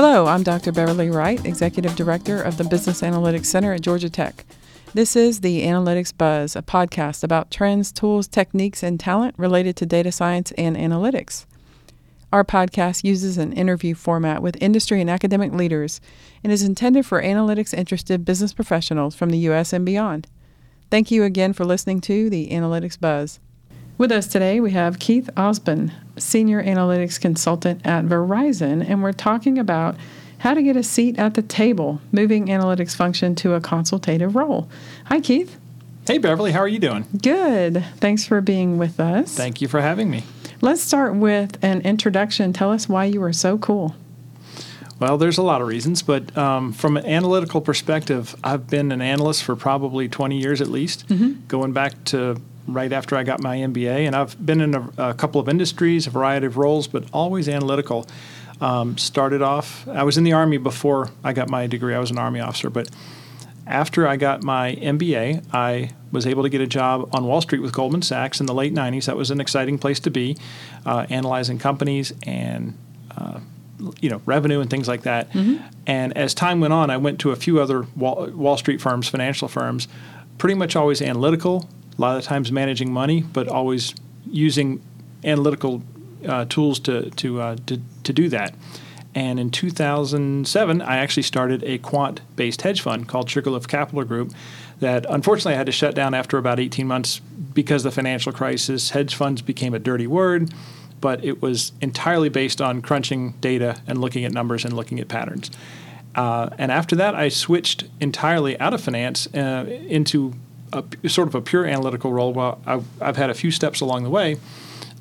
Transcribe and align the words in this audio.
Hello, 0.00 0.28
I'm 0.28 0.44
Dr. 0.44 0.70
Beverly 0.70 1.10
Wright, 1.10 1.44
Executive 1.44 1.96
Director 1.96 2.40
of 2.40 2.56
the 2.56 2.62
Business 2.62 3.02
Analytics 3.02 3.46
Center 3.46 3.72
at 3.72 3.80
Georgia 3.80 4.08
Tech. 4.08 4.44
This 4.94 5.16
is 5.16 5.40
the 5.40 5.62
Analytics 5.62 6.16
Buzz, 6.16 6.54
a 6.54 6.62
podcast 6.62 7.24
about 7.24 7.50
trends, 7.50 7.90
tools, 7.90 8.28
techniques, 8.28 8.84
and 8.84 9.00
talent 9.00 9.34
related 9.36 9.74
to 9.74 9.86
data 9.86 10.12
science 10.12 10.52
and 10.52 10.76
analytics. 10.76 11.46
Our 12.32 12.44
podcast 12.44 13.02
uses 13.02 13.38
an 13.38 13.52
interview 13.52 13.96
format 13.96 14.40
with 14.40 14.62
industry 14.62 15.00
and 15.00 15.10
academic 15.10 15.52
leaders 15.52 16.00
and 16.44 16.52
is 16.52 16.62
intended 16.62 17.04
for 17.04 17.20
analytics 17.20 17.76
interested 17.76 18.24
business 18.24 18.52
professionals 18.52 19.16
from 19.16 19.30
the 19.30 19.38
U.S. 19.50 19.72
and 19.72 19.84
beyond. 19.84 20.28
Thank 20.92 21.10
you 21.10 21.24
again 21.24 21.52
for 21.52 21.64
listening 21.64 22.00
to 22.02 22.30
the 22.30 22.50
Analytics 22.50 23.00
Buzz. 23.00 23.40
With 23.98 24.12
us 24.12 24.28
today, 24.28 24.60
we 24.60 24.70
have 24.70 25.00
Keith 25.00 25.28
Osbon, 25.36 25.90
Senior 26.16 26.62
Analytics 26.62 27.20
Consultant 27.20 27.84
at 27.84 28.04
Verizon, 28.04 28.88
and 28.88 29.02
we're 29.02 29.12
talking 29.12 29.58
about 29.58 29.96
how 30.38 30.54
to 30.54 30.62
get 30.62 30.76
a 30.76 30.84
seat 30.84 31.18
at 31.18 31.34
the 31.34 31.42
table, 31.42 32.00
moving 32.12 32.46
analytics 32.46 32.94
function 32.94 33.34
to 33.34 33.54
a 33.54 33.60
consultative 33.60 34.36
role. 34.36 34.68
Hi, 35.06 35.18
Keith. 35.18 35.58
Hey, 36.06 36.18
Beverly, 36.18 36.52
how 36.52 36.60
are 36.60 36.68
you 36.68 36.78
doing? 36.78 37.06
Good. 37.20 37.84
Thanks 37.96 38.24
for 38.24 38.40
being 38.40 38.78
with 38.78 39.00
us. 39.00 39.34
Thank 39.34 39.60
you 39.60 39.66
for 39.66 39.80
having 39.80 40.08
me. 40.08 40.22
Let's 40.60 40.80
start 40.80 41.16
with 41.16 41.58
an 41.60 41.80
introduction. 41.80 42.52
Tell 42.52 42.70
us 42.70 42.88
why 42.88 43.06
you 43.06 43.20
are 43.24 43.32
so 43.32 43.58
cool. 43.58 43.96
Well, 45.00 45.18
there's 45.18 45.38
a 45.38 45.42
lot 45.42 45.60
of 45.60 45.66
reasons, 45.66 46.02
but 46.02 46.38
um, 46.38 46.72
from 46.72 46.96
an 46.96 47.04
analytical 47.04 47.60
perspective, 47.60 48.36
I've 48.44 48.68
been 48.68 48.92
an 48.92 49.02
analyst 49.02 49.42
for 49.42 49.56
probably 49.56 50.08
20 50.08 50.38
years 50.38 50.60
at 50.60 50.68
least, 50.68 51.08
mm-hmm. 51.08 51.46
going 51.48 51.72
back 51.72 52.04
to 52.06 52.40
right 52.68 52.92
after 52.92 53.16
I 53.16 53.24
got 53.24 53.42
my 53.42 53.56
MBA, 53.56 54.06
and 54.06 54.14
I've 54.14 54.44
been 54.44 54.60
in 54.60 54.74
a, 54.74 54.90
a 54.98 55.14
couple 55.14 55.40
of 55.40 55.48
industries, 55.48 56.06
a 56.06 56.10
variety 56.10 56.46
of 56.46 56.56
roles, 56.56 56.86
but 56.86 57.04
always 57.12 57.48
analytical. 57.48 58.06
Um, 58.60 58.98
started 58.98 59.40
off, 59.40 59.86
I 59.88 60.02
was 60.02 60.18
in 60.18 60.24
the 60.24 60.32
Army 60.32 60.58
before 60.58 61.10
I 61.22 61.32
got 61.32 61.48
my 61.48 61.66
degree. 61.66 61.94
I 61.94 61.98
was 61.98 62.10
an 62.10 62.18
Army 62.18 62.40
officer, 62.40 62.70
but 62.70 62.90
after 63.68 64.06
I 64.06 64.16
got 64.16 64.42
my 64.42 64.74
MBA, 64.76 65.44
I 65.52 65.90
was 66.10 66.26
able 66.26 66.42
to 66.42 66.48
get 66.48 66.60
a 66.60 66.66
job 66.66 67.08
on 67.12 67.24
Wall 67.26 67.40
Street 67.40 67.60
with 67.60 67.72
Goldman 67.72 68.02
Sachs 68.02 68.40
in 68.40 68.46
the 68.46 68.54
late 68.54 68.74
90s. 68.74 69.04
That 69.06 69.16
was 69.16 69.30
an 69.30 69.40
exciting 69.40 69.78
place 69.78 70.00
to 70.00 70.10
be, 70.10 70.36
uh, 70.86 71.06
analyzing 71.10 71.58
companies 71.58 72.12
and 72.24 72.76
uh, 73.16 73.40
you 74.00 74.10
know 74.10 74.20
revenue 74.26 74.60
and 74.60 74.70
things 74.70 74.88
like 74.88 75.02
that. 75.02 75.30
Mm-hmm. 75.32 75.64
And 75.86 76.16
as 76.16 76.34
time 76.34 76.60
went 76.60 76.72
on, 76.72 76.90
I 76.90 76.96
went 76.96 77.20
to 77.20 77.30
a 77.30 77.36
few 77.36 77.60
other 77.60 77.86
Wall, 77.94 78.28
Wall 78.30 78.56
Street 78.56 78.80
firms, 78.80 79.08
financial 79.08 79.48
firms, 79.48 79.86
pretty 80.38 80.54
much 80.54 80.74
always 80.74 81.02
analytical, 81.02 81.68
a 81.98 82.00
lot 82.00 82.16
of 82.16 82.24
times 82.24 82.52
managing 82.52 82.92
money, 82.92 83.22
but 83.22 83.48
always 83.48 83.94
using 84.30 84.80
analytical 85.24 85.82
uh, 86.26 86.44
tools 86.46 86.78
to 86.80 87.10
to, 87.10 87.40
uh, 87.40 87.56
to 87.66 87.80
to 88.04 88.12
do 88.12 88.28
that. 88.28 88.54
And 89.14 89.40
in 89.40 89.50
2007, 89.50 90.82
I 90.82 90.98
actually 90.98 91.22
started 91.22 91.64
a 91.64 91.78
quant-based 91.78 92.62
hedge 92.62 92.82
fund 92.82 93.08
called 93.08 93.28
Sugarloaf 93.28 93.66
Capital 93.66 94.04
Group. 94.04 94.32
That 94.80 95.06
unfortunately 95.08 95.54
I 95.54 95.56
had 95.56 95.66
to 95.66 95.72
shut 95.72 95.94
down 95.94 96.14
after 96.14 96.38
about 96.38 96.60
18 96.60 96.86
months 96.86 97.20
because 97.52 97.82
the 97.82 97.90
financial 97.90 98.32
crisis. 98.32 98.90
Hedge 98.90 99.14
funds 99.14 99.42
became 99.42 99.74
a 99.74 99.80
dirty 99.80 100.06
word, 100.06 100.52
but 101.00 101.24
it 101.24 101.42
was 101.42 101.72
entirely 101.80 102.28
based 102.28 102.60
on 102.60 102.80
crunching 102.80 103.32
data 103.40 103.80
and 103.88 104.00
looking 104.00 104.24
at 104.24 104.32
numbers 104.32 104.64
and 104.64 104.74
looking 104.74 105.00
at 105.00 105.08
patterns. 105.08 105.50
Uh, 106.14 106.50
and 106.58 106.70
after 106.70 106.94
that, 106.96 107.14
I 107.14 107.28
switched 107.28 107.84
entirely 108.00 108.58
out 108.60 108.72
of 108.72 108.80
finance 108.80 109.26
uh, 109.34 109.64
into 109.88 110.34
a, 110.72 111.08
sort 111.08 111.28
of 111.28 111.34
a 111.34 111.40
pure 111.40 111.64
analytical 111.64 112.12
role. 112.12 112.32
Well, 112.32 112.60
I've, 112.66 112.84
I've 113.00 113.16
had 113.16 113.30
a 113.30 113.34
few 113.34 113.50
steps 113.50 113.80
along 113.80 114.04
the 114.04 114.10
way, 114.10 114.36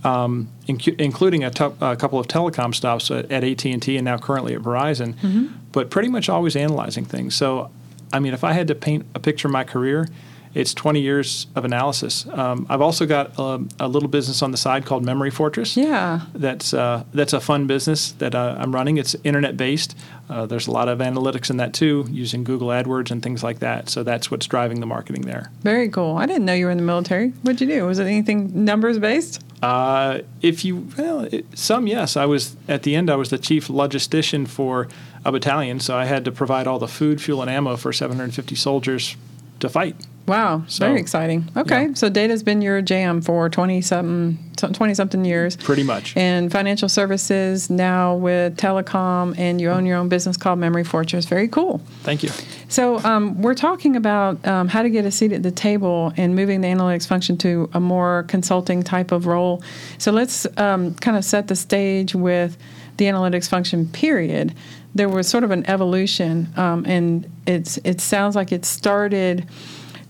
um, 0.04 0.50
including 0.68 1.44
a, 1.44 1.52
couple 1.52 2.20
of 2.20 2.28
telecom 2.28 2.74
stops 2.74 3.12
at, 3.12 3.32
at 3.32 3.44
AT&T 3.44 3.96
and 3.96 4.06
now 4.06 4.18
currently 4.18 4.54
at 4.54 4.62
Verizon, 4.62 5.14
mm-hmm. 5.16 5.48
but 5.72 5.90
pretty 5.90 6.10
much 6.10 6.30
always 6.30 6.56
analyzing 6.56 7.06
things. 7.06 7.36
So, 7.36 7.72
I 8.14 8.20
mean, 8.20 8.34
if 8.34 8.44
I 8.44 8.54
had 8.54 8.68
to 8.68 8.76
paint 8.76 9.06
a 9.16 9.20
picture 9.20 9.48
of 9.48 9.52
my 9.52 9.64
career, 9.64 10.08
it's 10.58 10.74
20 10.74 11.00
years 11.00 11.46
of 11.56 11.66
analysis. 11.66 12.28
Um, 12.30 12.66
I've 12.68 12.82
also 12.82 13.06
got 13.06 13.32
a, 13.38 13.64
a, 13.80 13.88
little 13.88 14.10
business 14.10 14.42
on 14.42 14.50
the 14.50 14.58
side 14.58 14.86
called 14.86 15.06
Memory 15.06 15.30
Fortress. 15.30 15.78
Yeah, 15.78 16.22
that's 16.34 16.74
uh, 16.74 17.04
that's 17.14 17.34
a 17.34 17.40
fun 17.40 17.68
business 17.68 18.14
that 18.14 18.34
uh, 18.34 18.56
I'm 18.58 18.74
running. 18.74 18.98
It's 18.98 19.16
internet 19.24 19.56
based. 19.56 19.96
Uh, 20.30 20.48
there's 20.48 20.66
a 20.66 20.72
lot 20.72 20.90
of 20.90 20.98
analytics 20.98 21.52
in 21.52 21.58
that 21.58 21.74
too, 21.74 22.08
using 22.10 22.44
Google 22.44 22.70
AdWords 22.70 23.12
and 23.12 23.22
things 23.22 23.44
like 23.44 23.60
that. 23.60 23.88
So 23.88 24.02
that's 24.02 24.32
what's 24.32 24.48
driving 24.48 24.80
the 24.80 24.88
marketing 24.88 25.22
there. 25.22 25.52
Very 25.62 25.90
cool. 25.90 26.18
I 26.18 26.26
didn't 26.26 26.46
know 26.46 26.54
you 26.54 26.66
were 26.66 26.72
in 26.72 26.78
the 26.78 26.84
military. 26.84 27.30
What'd 27.44 27.62
you 27.62 27.68
do? 27.68 27.86
Was 27.86 28.00
it 28.00 28.06
anything 28.06 28.66
numbers 28.66 28.98
based? 28.98 29.44
Uh, 29.62 30.22
if 30.42 30.66
you 30.66 30.88
well, 30.98 31.22
it, 31.22 31.46
some 31.56 31.86
yes. 31.86 32.18
I 32.18 32.26
was 32.26 32.56
at 32.68 32.82
the 32.82 32.96
end. 32.96 33.12
I 33.12 33.16
was 33.16 33.30
the 33.30 33.38
chief 33.38 33.68
logistician 33.68 34.48
for 34.48 34.88
a 35.24 35.32
battalion, 35.32 35.80
so 35.80 35.96
I 35.96 36.06
had 36.06 36.26
to 36.26 36.32
provide 36.32 36.66
all 36.66 36.80
the 36.80 36.88
food, 36.88 37.22
fuel, 37.22 37.42
and 37.44 37.52
ammo 37.52 37.76
for 37.76 37.94
750 37.94 38.56
soldiers 38.56 39.16
to 39.60 39.70
fight. 39.70 39.96
Wow, 40.28 40.66
so, 40.68 40.86
very 40.86 41.00
exciting. 41.00 41.50
Okay, 41.56 41.88
yeah. 41.88 41.94
so 41.94 42.10
data's 42.10 42.44
been 42.44 42.62
your 42.62 42.82
jam 42.82 43.22
for 43.22 43.50
20 43.50 43.80
something 43.80 44.38
20 44.58 44.94
something 44.94 45.24
years. 45.24 45.56
Pretty 45.56 45.84
much. 45.84 46.18
And 46.18 46.52
financial 46.52 46.90
services 46.90 47.70
now 47.70 48.16
with 48.16 48.58
telecom 48.58 49.38
and 49.38 49.62
you 49.62 49.70
own 49.70 49.86
your 49.86 49.98
own 49.98 50.10
business 50.10 50.36
called 50.36 50.60
Memory 50.60 50.84
Fortress. 50.84 51.26
Very 51.26 51.48
cool. 51.48 51.80
Thank 52.02 52.24
you. 52.24 52.30
So, 52.68 52.98
um, 53.06 53.42
we're 53.42 53.54
talking 53.54 53.96
about 53.96 54.46
um, 54.46 54.68
how 54.68 54.82
to 54.82 54.90
get 54.90 55.06
a 55.06 55.12
seat 55.12 55.32
at 55.32 55.44
the 55.44 55.52
table 55.52 56.12
and 56.18 56.36
moving 56.36 56.60
the 56.60 56.68
analytics 56.68 57.08
function 57.08 57.38
to 57.38 57.70
a 57.74 57.80
more 57.80 58.26
consulting 58.28 58.84
type 58.84 59.14
of 59.14 59.28
role. 59.28 59.64
So, 59.98 60.12
let's 60.12 60.46
um, 60.58 60.94
kind 60.96 61.16
of 61.16 61.24
set 61.24 61.48
the 61.48 61.56
stage 61.56 62.14
with 62.14 62.58
the 62.98 63.06
analytics 63.06 63.48
function 63.48 63.88
period. 63.88 64.54
There 64.98 65.10
was 65.10 65.28
sort 65.28 65.44
of 65.44 65.52
an 65.52 65.70
evolution, 65.70 66.52
um, 66.58 66.84
and 66.88 67.30
it's 67.46 67.78
it 67.84 68.02
sounds 68.02 68.36
like 68.36 68.52
it 68.52 68.66
started 68.66 69.48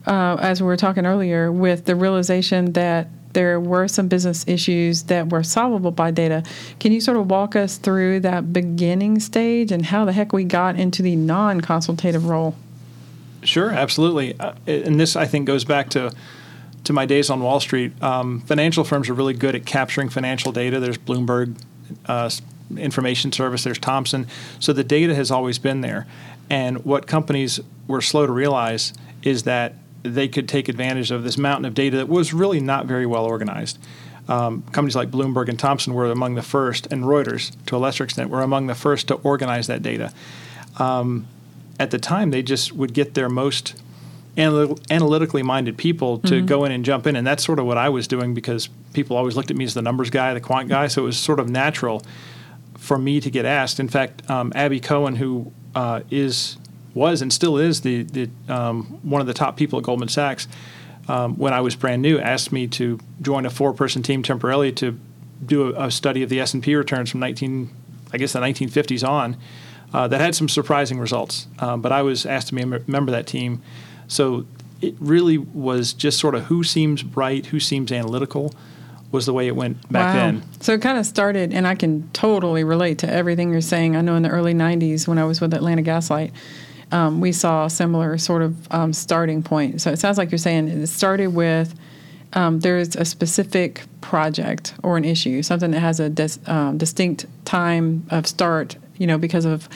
uh, 0.07 0.37
as 0.39 0.61
we 0.61 0.67
were 0.67 0.77
talking 0.77 1.05
earlier, 1.05 1.51
with 1.51 1.85
the 1.85 1.95
realization 1.95 2.73
that 2.73 3.09
there 3.33 3.59
were 3.59 3.87
some 3.87 4.07
business 4.07 4.45
issues 4.47 5.03
that 5.03 5.29
were 5.29 5.43
solvable 5.43 5.91
by 5.91 6.09
data. 6.09 6.43
Can 6.79 6.91
you 6.91 7.01
sort 7.01 7.17
of 7.17 7.29
walk 7.29 7.55
us 7.55 7.77
through 7.77 8.21
that 8.21 8.53
beginning 8.53 9.19
stage 9.19 9.71
and 9.71 9.85
how 9.85 10.05
the 10.05 10.13
heck 10.13 10.33
we 10.33 10.45
got 10.45 10.79
into 10.79 11.03
the 11.03 11.15
non 11.15 11.61
consultative 11.61 12.25
role? 12.25 12.55
Sure, 13.43 13.69
absolutely. 13.69 14.39
Uh, 14.39 14.53
and 14.65 14.99
this, 14.99 15.15
I 15.15 15.25
think, 15.25 15.45
goes 15.45 15.65
back 15.65 15.89
to 15.91 16.11
to 16.85 16.93
my 16.93 17.05
days 17.05 17.29
on 17.29 17.41
Wall 17.41 17.59
Street. 17.59 18.01
Um, 18.01 18.41
financial 18.41 18.85
firms 18.85 19.09
are 19.09 19.13
really 19.13 19.33
good 19.33 19.55
at 19.55 19.65
capturing 19.65 20.07
financial 20.07 20.53
data. 20.53 20.79
There's 20.79 20.97
Bloomberg 20.97 21.61
uh, 22.05 22.29
Information 22.75 23.31
Service, 23.31 23.63
there's 23.63 23.79
Thomson. 23.79 24.27
So 24.59 24.73
the 24.73 24.83
data 24.83 25.15
has 25.15 25.31
always 25.31 25.59
been 25.59 25.81
there. 25.81 26.07
And 26.49 26.83
what 26.85 27.07
companies 27.07 27.59
were 27.87 28.01
slow 28.01 28.25
to 28.25 28.31
realize 28.31 28.93
is 29.23 29.43
that 29.43 29.75
they 30.03 30.27
could 30.27 30.47
take 30.47 30.69
advantage 30.69 31.11
of 31.11 31.23
this 31.23 31.37
mountain 31.37 31.65
of 31.65 31.73
data 31.73 31.97
that 31.97 32.07
was 32.07 32.33
really 32.33 32.59
not 32.59 32.85
very 32.85 33.05
well 33.05 33.25
organized. 33.25 33.77
Um, 34.27 34.63
companies 34.71 34.95
like 34.95 35.09
Bloomberg 35.09 35.47
and 35.47 35.57
Thomson 35.57 35.93
were 35.93 36.05
among 36.11 36.35
the 36.35 36.41
first, 36.41 36.87
and 36.91 37.03
Reuters, 37.03 37.55
to 37.67 37.77
a 37.77 37.79
lesser 37.79 38.03
extent, 38.03 38.29
were 38.29 38.41
among 38.41 38.67
the 38.67 38.75
first 38.75 39.07
to 39.07 39.15
organize 39.15 39.67
that 39.67 39.81
data. 39.81 40.11
Um, 40.77 41.27
at 41.79 41.91
the 41.91 41.99
time, 41.99 42.31
they 42.31 42.43
just 42.43 42.73
would 42.73 42.93
get 42.93 43.13
their 43.13 43.29
most 43.29 43.81
anal- 44.35 44.79
analytically 44.89 45.43
minded 45.43 45.77
people 45.77 46.19
to 46.19 46.35
mm-hmm. 46.35 46.45
go 46.45 46.65
in 46.65 46.71
and 46.71 46.83
jump 46.83 47.07
in, 47.07 47.15
and 47.15 47.25
that's 47.25 47.43
sort 47.43 47.59
of 47.59 47.65
what 47.65 47.77
I 47.77 47.87
was 47.89 48.07
doing 48.07 48.33
because 48.33 48.67
people 48.93 49.15
always 49.15 49.35
looked 49.35 49.51
at 49.51 49.57
me 49.57 49.63
as 49.63 49.73
the 49.73 49.81
numbers 49.81 50.09
guy, 50.09 50.33
the 50.33 50.41
quant 50.41 50.67
guy, 50.67 50.87
so 50.87 51.03
it 51.03 51.05
was 51.05 51.17
sort 51.17 51.39
of 51.39 51.49
natural 51.49 52.03
for 52.77 52.97
me 52.97 53.19
to 53.19 53.29
get 53.29 53.45
asked. 53.45 53.79
In 53.79 53.87
fact, 53.87 54.29
um, 54.29 54.51
Abby 54.55 54.79
Cohen, 54.79 55.15
who 55.15 55.51
uh, 55.75 56.01
is 56.09 56.57
was 56.93 57.21
and 57.21 57.31
still 57.31 57.57
is 57.57 57.81
the, 57.81 58.03
the 58.03 58.29
um, 58.49 58.99
one 59.03 59.21
of 59.21 59.27
the 59.27 59.33
top 59.33 59.55
people 59.55 59.77
at 59.79 59.85
Goldman 59.85 60.09
Sachs. 60.09 60.47
Um, 61.07 61.37
when 61.37 61.53
I 61.53 61.61
was 61.61 61.75
brand 61.75 62.01
new, 62.01 62.19
asked 62.19 62.51
me 62.51 62.67
to 62.67 62.99
join 63.21 63.45
a 63.45 63.49
four-person 63.49 64.03
team 64.03 64.23
temporarily 64.23 64.73
to 64.73 64.99
do 65.45 65.73
a, 65.73 65.85
a 65.85 65.91
study 65.91 66.23
of 66.23 66.29
the 66.29 66.39
S&P 66.41 66.75
returns 66.75 67.11
from 67.11 67.21
19, 67.21 67.69
I 68.11 68.17
guess 68.17 68.33
the 68.33 68.39
1950s 68.39 69.07
on. 69.07 69.37
Uh, 69.93 70.05
that 70.05 70.19
had 70.19 70.35
some 70.35 70.49
surprising 70.49 70.99
results, 70.99 71.47
um, 71.59 71.81
but 71.81 71.93
I 71.93 72.01
was 72.01 72.25
asked 72.25 72.49
to 72.49 72.55
be 72.55 72.61
a 72.61 72.65
member 72.65 72.97
of 72.97 73.11
that 73.11 73.25
team. 73.25 73.61
So 74.09 74.45
it 74.81 74.95
really 74.99 75.37
was 75.37 75.93
just 75.93 76.19
sort 76.19 76.35
of 76.35 76.45
who 76.45 76.63
seems 76.63 77.03
bright, 77.03 77.47
who 77.47 77.59
seems 77.61 77.89
analytical, 77.89 78.53
was 79.17 79.25
the 79.25 79.33
way 79.33 79.47
it 79.47 79.55
went 79.55 79.81
back 79.91 80.13
wow. 80.13 80.25
then. 80.25 80.43
So 80.61 80.73
it 80.73 80.81
kind 80.81 80.97
of 80.97 81.05
started, 81.05 81.51
and 81.51 81.67
I 81.67 81.73
can 81.73 82.07
totally 82.11 82.63
relate 82.63 82.99
to 82.99 83.11
everything 83.11 83.51
you're 83.51 83.61
saying. 83.61 83.95
I 83.95 84.01
know 84.01 84.15
in 84.15 84.21
the 84.21 84.29
early 84.29 84.53
90s 84.53 85.07
when 85.07 85.17
I 85.17 85.25
was 85.25 85.41
with 85.41 85.55
Atlanta 85.55 85.81
Gaslight, 85.81 86.31
um, 86.91 87.19
we 87.19 87.31
saw 87.31 87.65
a 87.65 87.69
similar 87.69 88.17
sort 88.19 88.43
of 88.43 88.71
um, 88.71 88.93
starting 88.93 89.41
point. 89.41 89.81
So 89.81 89.91
it 89.91 89.97
sounds 89.97 90.19
like 90.19 90.29
you're 90.29 90.37
saying 90.37 90.67
it 90.67 90.87
started 90.87 91.27
with 91.33 91.73
um, 92.33 92.59
there's 92.59 92.95
a 92.95 93.05
specific 93.05 93.81
project 94.01 94.75
or 94.83 94.97
an 94.97 95.03
issue, 95.03 95.41
something 95.41 95.71
that 95.71 95.79
has 95.79 95.99
a 95.99 96.09
dis, 96.09 96.39
um, 96.45 96.77
distinct 96.77 97.25
time 97.45 98.05
of 98.11 98.27
start, 98.27 98.77
you 98.97 99.07
know, 99.07 99.17
because 99.17 99.45
of 99.45 99.67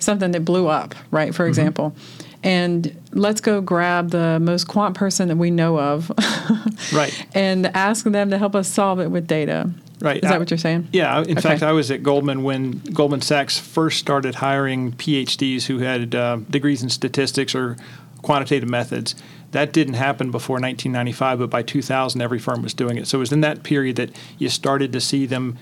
something 0.00 0.32
that 0.32 0.44
blew 0.44 0.66
up, 0.66 0.96
right? 1.12 1.34
For 1.34 1.44
mm-hmm. 1.44 1.50
example. 1.50 1.96
And 2.42 2.96
let's 3.12 3.40
go 3.40 3.60
grab 3.60 4.10
the 4.10 4.38
most 4.40 4.68
quant 4.68 4.96
person 4.96 5.28
that 5.28 5.36
we 5.36 5.50
know 5.50 5.78
of, 5.78 6.10
right? 6.92 7.26
And 7.34 7.66
ask 7.68 8.04
them 8.04 8.30
to 8.30 8.38
help 8.38 8.54
us 8.54 8.68
solve 8.68 9.00
it 9.00 9.10
with 9.10 9.26
data. 9.26 9.70
Right. 10.00 10.22
Is 10.22 10.30
that 10.30 10.38
what 10.38 10.48
you're 10.50 10.58
saying? 10.58 10.88
Yeah. 10.92 11.18
In 11.22 11.32
Okay. 11.32 11.40
fact, 11.40 11.62
I 11.64 11.72
was 11.72 11.90
at 11.90 12.04
Goldman 12.04 12.44
when 12.44 12.78
Goldman 12.92 13.20
Sachs 13.20 13.58
first 13.58 13.98
started 13.98 14.36
hiring 14.36 14.92
PhDs 14.92 15.64
who 15.66 15.78
had 15.78 16.14
uh, 16.14 16.36
degrees 16.48 16.84
in 16.84 16.88
statistics 16.88 17.52
or 17.54 17.76
quantitative 18.22 18.68
methods. 18.68 19.16
That 19.50 19.72
didn't 19.72 19.94
happen 19.94 20.30
before 20.30 20.54
1995, 20.54 21.38
but 21.40 21.50
by 21.50 21.62
2000, 21.62 22.20
every 22.20 22.38
firm 22.38 22.62
was 22.62 22.74
doing 22.74 22.96
it. 22.96 23.08
So 23.08 23.18
it 23.18 23.20
was 23.20 23.32
in 23.32 23.40
that 23.40 23.64
period 23.64 23.96
that 23.96 24.10
you 24.38 24.48
started 24.50 24.92
to 24.92 25.00
see 25.00 25.26
them 25.26 25.58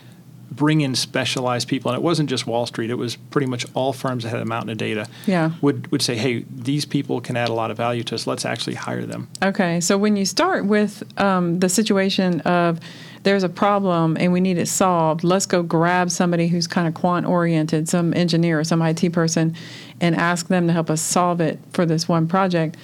bring 0.51 0.81
in 0.81 0.95
specialized 0.95 1.69
people, 1.69 1.91
and 1.91 1.99
it 1.99 2.03
wasn't 2.03 2.29
just 2.29 2.47
Wall 2.47 2.67
Street. 2.67 2.91
It 2.91 2.97
was 2.97 3.17
pretty 3.17 3.47
much 3.47 3.67
all 3.75 3.93
firms 3.93 4.25
that 4.25 4.31
had 4.31 4.41
a 4.41 4.45
mountain 4.45 4.71
of 4.71 4.79
data. 4.79 5.09
Yeah. 5.27 5.53
Would 5.61 5.91
would 5.93 6.03
say, 6.03 6.17
hey, 6.17 6.45
these 6.51 6.85
people 6.85 7.21
can 7.21 7.37
add 7.37 7.49
a 7.49 7.53
lot 7.53 7.71
of 7.71 7.77
value 7.77 8.03
to 8.05 8.15
us. 8.15 8.27
Let's 8.27 8.45
actually 8.45 8.75
hire 8.75 9.05
them. 9.05 9.29
Okay, 9.43 9.81
so 9.81 9.99
when 9.99 10.17
you 10.17 10.25
start 10.25 10.67
with 10.67 11.03
um, 11.21 11.61
the 11.61 11.69
situation 11.69 12.41
of 12.43 12.81
there's 13.23 13.43
a 13.43 13.49
problem 13.49 14.17
and 14.21 14.33
we 14.33 14.41
need 14.41 14.57
it 14.57 14.69
solved, 14.69 15.25
let's 15.25 15.47
go 15.47 15.63
grab 15.63 16.11
somebody 16.11 16.47
who's 16.47 16.69
kind 16.69 16.87
of 16.87 16.95
quant 16.95 17.27
oriented, 17.27 17.89
some 17.89 18.15
engineer 18.15 18.61
or 18.61 18.65
some 18.65 18.81
IT 18.83 19.13
person, 19.13 19.57
and 20.01 20.15
ask 20.15 20.47
them 20.47 20.69
to 20.69 20.73
help 20.73 20.91
us 20.91 21.03
solve 21.03 21.41
it 21.41 21.59
for 21.73 21.85
this 21.85 22.09
one 22.09 22.29
project. 22.29 22.77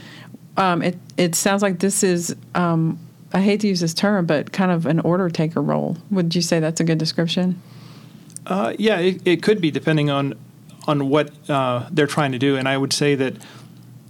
Um, 0.56 0.82
it 0.82 0.98
it 1.16 1.34
sounds 1.34 1.62
like 1.62 1.78
this 1.78 2.02
is 2.02 2.34
um, 2.54 2.98
I 3.32 3.40
hate 3.40 3.60
to 3.60 3.68
use 3.68 3.80
this 3.80 3.94
term, 3.94 4.26
but 4.26 4.52
kind 4.52 4.70
of 4.70 4.86
an 4.86 5.00
order 5.00 5.28
taker 5.28 5.62
role. 5.62 5.96
Would 6.10 6.34
you 6.34 6.42
say 6.42 6.60
that's 6.60 6.80
a 6.80 6.84
good 6.84 6.98
description? 6.98 7.60
Uh, 8.46 8.74
yeah, 8.78 8.98
it, 8.98 9.22
it 9.24 9.42
could 9.42 9.60
be 9.60 9.70
depending 9.70 10.10
on 10.10 10.34
on 10.88 11.08
what 11.08 11.30
uh, 11.48 11.86
they're 11.92 12.08
trying 12.08 12.32
to 12.32 12.38
do, 12.38 12.56
and 12.56 12.68
I 12.68 12.76
would 12.76 12.92
say 12.92 13.14
that 13.14 13.36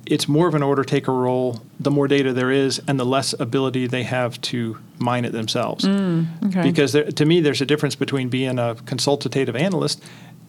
it's 0.06 0.26
more 0.26 0.48
of 0.48 0.54
an 0.54 0.62
order 0.62 0.84
taker 0.84 1.12
role. 1.12 1.62
The 1.78 1.90
more 1.90 2.08
data 2.08 2.32
there 2.32 2.50
is, 2.50 2.80
and 2.88 2.98
the 2.98 3.04
less 3.04 3.34
ability 3.38 3.86
they 3.86 4.04
have 4.04 4.40
to 4.42 4.78
mine 4.98 5.24
it 5.24 5.32
themselves. 5.32 5.84
Okay. 5.84 6.62
Because 6.62 6.92
there, 6.92 7.04
to 7.10 7.24
me, 7.26 7.40
there's 7.40 7.60
a 7.60 7.66
difference 7.66 7.94
between 7.94 8.28
being 8.28 8.58
a 8.58 8.74
consultative 8.86 9.54
analyst 9.54 10.02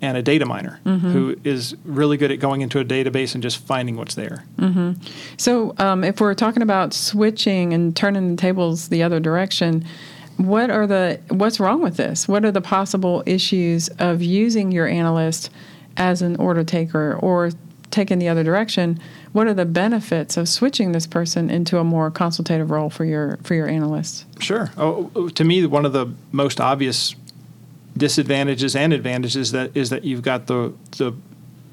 and 0.04 0.18
a 0.18 0.22
data 0.22 0.46
miner 0.46 0.80
who 0.84 1.36
is 1.46 1.76
really 1.86 2.18
good 2.18 2.30
at 2.30 2.40
going 2.40 2.62
into 2.62 2.78
a 2.80 2.86
database 2.86 3.34
and 3.34 3.42
just 3.42 3.58
finding 3.58 3.96
what's 3.96 4.16
there. 4.16 4.44
So, 5.38 5.74
um, 5.80 6.04
if 6.04 6.20
we're 6.20 6.34
talking 6.36 6.62
about 6.62 6.94
switching 6.94 7.74
and 7.74 7.96
turning 7.96 8.36
the 8.36 8.38
tables 8.40 8.90
the 8.90 9.02
other 9.02 9.20
direction, 9.20 9.86
what 10.38 10.70
are 10.70 10.86
the 10.86 11.20
what's 11.30 11.60
wrong 11.60 11.82
with 11.82 11.96
this? 11.96 12.28
What 12.28 12.44
are 12.44 12.52
the 12.52 12.62
possible 12.62 13.24
issues 13.26 13.88
of 14.00 14.22
using 14.22 14.72
your 14.72 14.88
analyst 14.88 15.50
as 15.96 16.22
an 16.22 16.36
order 16.36 16.64
taker 16.64 17.16
or 17.22 17.52
taking 17.92 18.20
the 18.20 18.28
other 18.28 18.44
direction? 18.44 19.00
What 19.32 19.48
are 19.48 19.54
the 19.54 19.66
benefits 19.66 20.36
of 20.36 20.50
switching 20.50 20.92
this 20.92 21.08
person 21.08 21.50
into 21.50 21.78
a 21.78 21.84
more 21.84 22.12
consultative 22.12 22.72
role 22.72 22.90
for 22.90 23.06
your 23.06 23.38
for 23.44 23.54
your 23.54 23.70
analyst? 23.70 24.26
Sure. 24.42 24.72
Oh, 24.76 25.30
to 25.30 25.44
me, 25.44 25.66
one 25.66 25.86
of 25.86 25.94
the 25.94 26.08
most 26.32 26.60
obvious 26.60 27.16
disadvantages 27.96 28.76
and 28.76 28.94
advantages 28.94 29.52
that 29.52 29.76
is 29.76 29.90
that 29.90 30.04
you've 30.04 30.22
got 30.22 30.48
the 30.48 30.74
the 30.98 31.14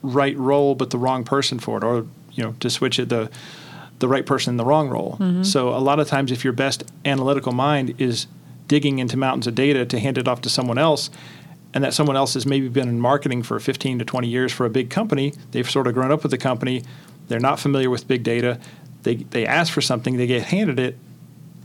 right 0.03 0.37
role 0.37 0.75
but 0.75 0.91
the 0.91 0.99
wrong 0.99 1.25
person 1.25 1.59
for 1.59 1.79
it, 1.79 1.85
or 1.85 2.07
you 2.33 2.43
know, 2.43 2.55
to 2.61 2.71
switch 2.71 2.99
it 2.99 3.09
the 3.09 3.31
the 3.99 4.09
right 4.09 4.27
person 4.27 4.55
in 4.55 4.57
the 4.57 4.65
wrong 4.65 4.89
role. 4.89 5.17
Mm-hmm. 5.21 5.43
So 5.43 5.69
a 5.71 5.79
lot 5.79 6.01
of 6.01 6.09
times, 6.09 6.33
if 6.33 6.43
your 6.43 6.53
best 6.53 6.85
analytical 7.05 7.53
mind 7.53 7.95
is 8.01 8.27
digging 8.67 8.99
into 8.99 9.17
mountains 9.17 9.47
of 9.47 9.55
data 9.55 9.85
to 9.85 9.99
hand 9.99 10.17
it 10.17 10.27
off 10.27 10.41
to 10.43 10.49
someone 10.49 10.79
else, 10.79 11.11
and 11.75 11.85
that 11.85 11.93
someone 11.95 12.17
else 12.17 12.35
has 12.35 12.47
maybe 12.47 12.69
been 12.69 12.89
in 12.89 12.99
marketing 12.99 13.43
for 13.43 13.61
15 13.61 13.99
to 13.99 14.05
20 14.05 14.29
years 14.29 14.53
for 14.53 14.65
a 14.65 14.71
big 14.71 14.91
company, 14.91 15.35
they've 15.51 15.69
sort 15.69 15.87
of 15.87 15.95
grown 15.95 16.11
up 16.11 16.23
with 16.23 16.31
the 16.31 16.39
company, 16.39 16.83
they're 17.29 17.39
not 17.39 17.61
familiar 17.61 17.91
with 17.91 18.09
big 18.09 18.23
data, 18.23 18.59
they 19.03 19.17
they 19.17 19.47
ask 19.47 19.73
for 19.73 19.81
something, 19.81 20.17
they 20.17 20.27
get 20.27 20.45
handed 20.45 20.79
it, 20.79 20.97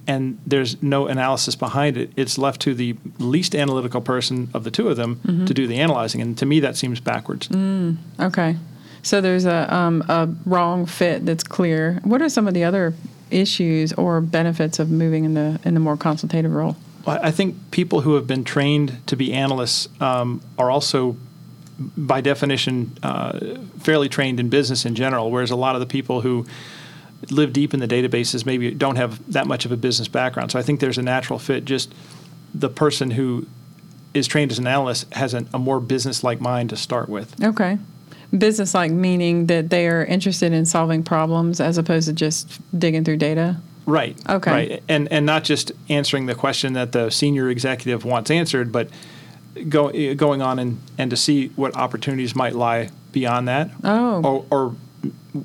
and 0.07 0.39
there's 0.45 0.81
no 0.81 1.07
analysis 1.07 1.55
behind 1.55 1.97
it. 1.97 2.11
It's 2.15 2.37
left 2.37 2.61
to 2.61 2.73
the 2.73 2.95
least 3.19 3.55
analytical 3.55 4.01
person 4.01 4.49
of 4.53 4.63
the 4.63 4.71
two 4.71 4.89
of 4.89 4.97
them 4.97 5.19
to 5.45 5.53
do 5.53 5.67
the 5.67 5.77
analyzing, 5.77 6.21
and 6.21 6.37
to 6.37 6.45
me 6.45 6.59
that 6.59 6.75
seems 6.75 6.99
backwards. 6.99 7.49
Okay, 8.19 8.57
so 9.03 9.21
there's 9.21 9.45
a 9.45 9.73
um, 9.73 10.03
a 10.07 10.29
wrong 10.45 10.85
fit 10.85 11.25
that's 11.25 11.43
clear. 11.43 11.99
What 12.03 12.21
are 12.21 12.29
some 12.29 12.47
of 12.47 12.53
the 12.53 12.63
other 12.63 12.93
issues 13.31 13.93
or 13.93 14.21
benefits 14.21 14.79
of 14.79 14.89
moving 14.89 15.25
in 15.25 15.33
the 15.33 15.59
in 15.63 15.73
the 15.73 15.79
more 15.79 15.97
consultative 15.97 16.51
role? 16.53 16.75
Well, 17.05 17.19
I 17.21 17.31
think 17.31 17.55
people 17.71 18.01
who 18.01 18.15
have 18.15 18.27
been 18.27 18.43
trained 18.43 18.97
to 19.07 19.15
be 19.15 19.31
analysts 19.33 19.87
um, 20.01 20.41
are 20.57 20.71
also, 20.71 21.15
by 21.77 22.21
definition, 22.21 22.97
uh, 23.03 23.57
fairly 23.79 24.09
trained 24.09 24.39
in 24.39 24.49
business 24.49 24.85
in 24.85 24.95
general. 24.95 25.29
Whereas 25.29 25.51
a 25.51 25.55
lot 25.55 25.75
of 25.75 25.81
the 25.81 25.85
people 25.87 26.21
who 26.21 26.45
live 27.31 27.53
deep 27.53 27.73
in 27.73 27.79
the 27.79 27.87
databases 27.87 28.45
maybe 28.45 28.71
don't 28.71 28.97
have 28.97 29.31
that 29.31 29.47
much 29.47 29.65
of 29.65 29.71
a 29.71 29.77
business 29.77 30.07
background. 30.07 30.51
So 30.51 30.59
I 30.59 30.61
think 30.61 30.79
there's 30.79 30.97
a 30.97 31.01
natural 31.01 31.39
fit. 31.39 31.65
Just 31.65 31.93
the 32.53 32.69
person 32.69 33.11
who 33.11 33.47
is 34.13 34.27
trained 34.27 34.51
as 34.51 34.59
an 34.59 34.67
analyst 34.67 35.11
has 35.13 35.33
an, 35.33 35.49
a 35.53 35.59
more 35.59 35.79
business-like 35.79 36.39
mind 36.39 36.69
to 36.69 36.77
start 36.77 37.09
with. 37.09 37.43
Okay. 37.43 37.77
Business 38.37 38.73
like 38.73 38.91
meaning 38.91 39.47
that 39.47 39.69
they 39.69 39.87
are 39.87 40.03
interested 40.05 40.53
in 40.53 40.65
solving 40.65 41.03
problems 41.03 41.59
as 41.59 41.77
opposed 41.77 42.07
to 42.07 42.13
just 42.13 42.59
digging 42.77 43.03
through 43.03 43.17
data. 43.17 43.57
Right. 43.85 44.17
Okay. 44.29 44.51
Right. 44.51 44.83
And 44.87 45.11
and 45.11 45.25
not 45.25 45.43
just 45.43 45.71
answering 45.89 46.25
the 46.25 46.35
question 46.35 46.73
that 46.73 46.91
the 46.91 47.09
senior 47.09 47.49
executive 47.49 48.03
wants 48.03 48.31
answered, 48.31 48.71
but 48.71 48.89
go, 49.69 50.15
going 50.15 50.41
on 50.41 50.59
and, 50.59 50.81
and 50.97 51.11
to 51.11 51.17
see 51.17 51.49
what 51.49 51.75
opportunities 51.75 52.35
might 52.35 52.55
lie 52.55 52.89
beyond 53.11 53.47
that. 53.47 53.69
Oh. 53.83 54.21
Or, 54.23 54.45
or 54.49 54.75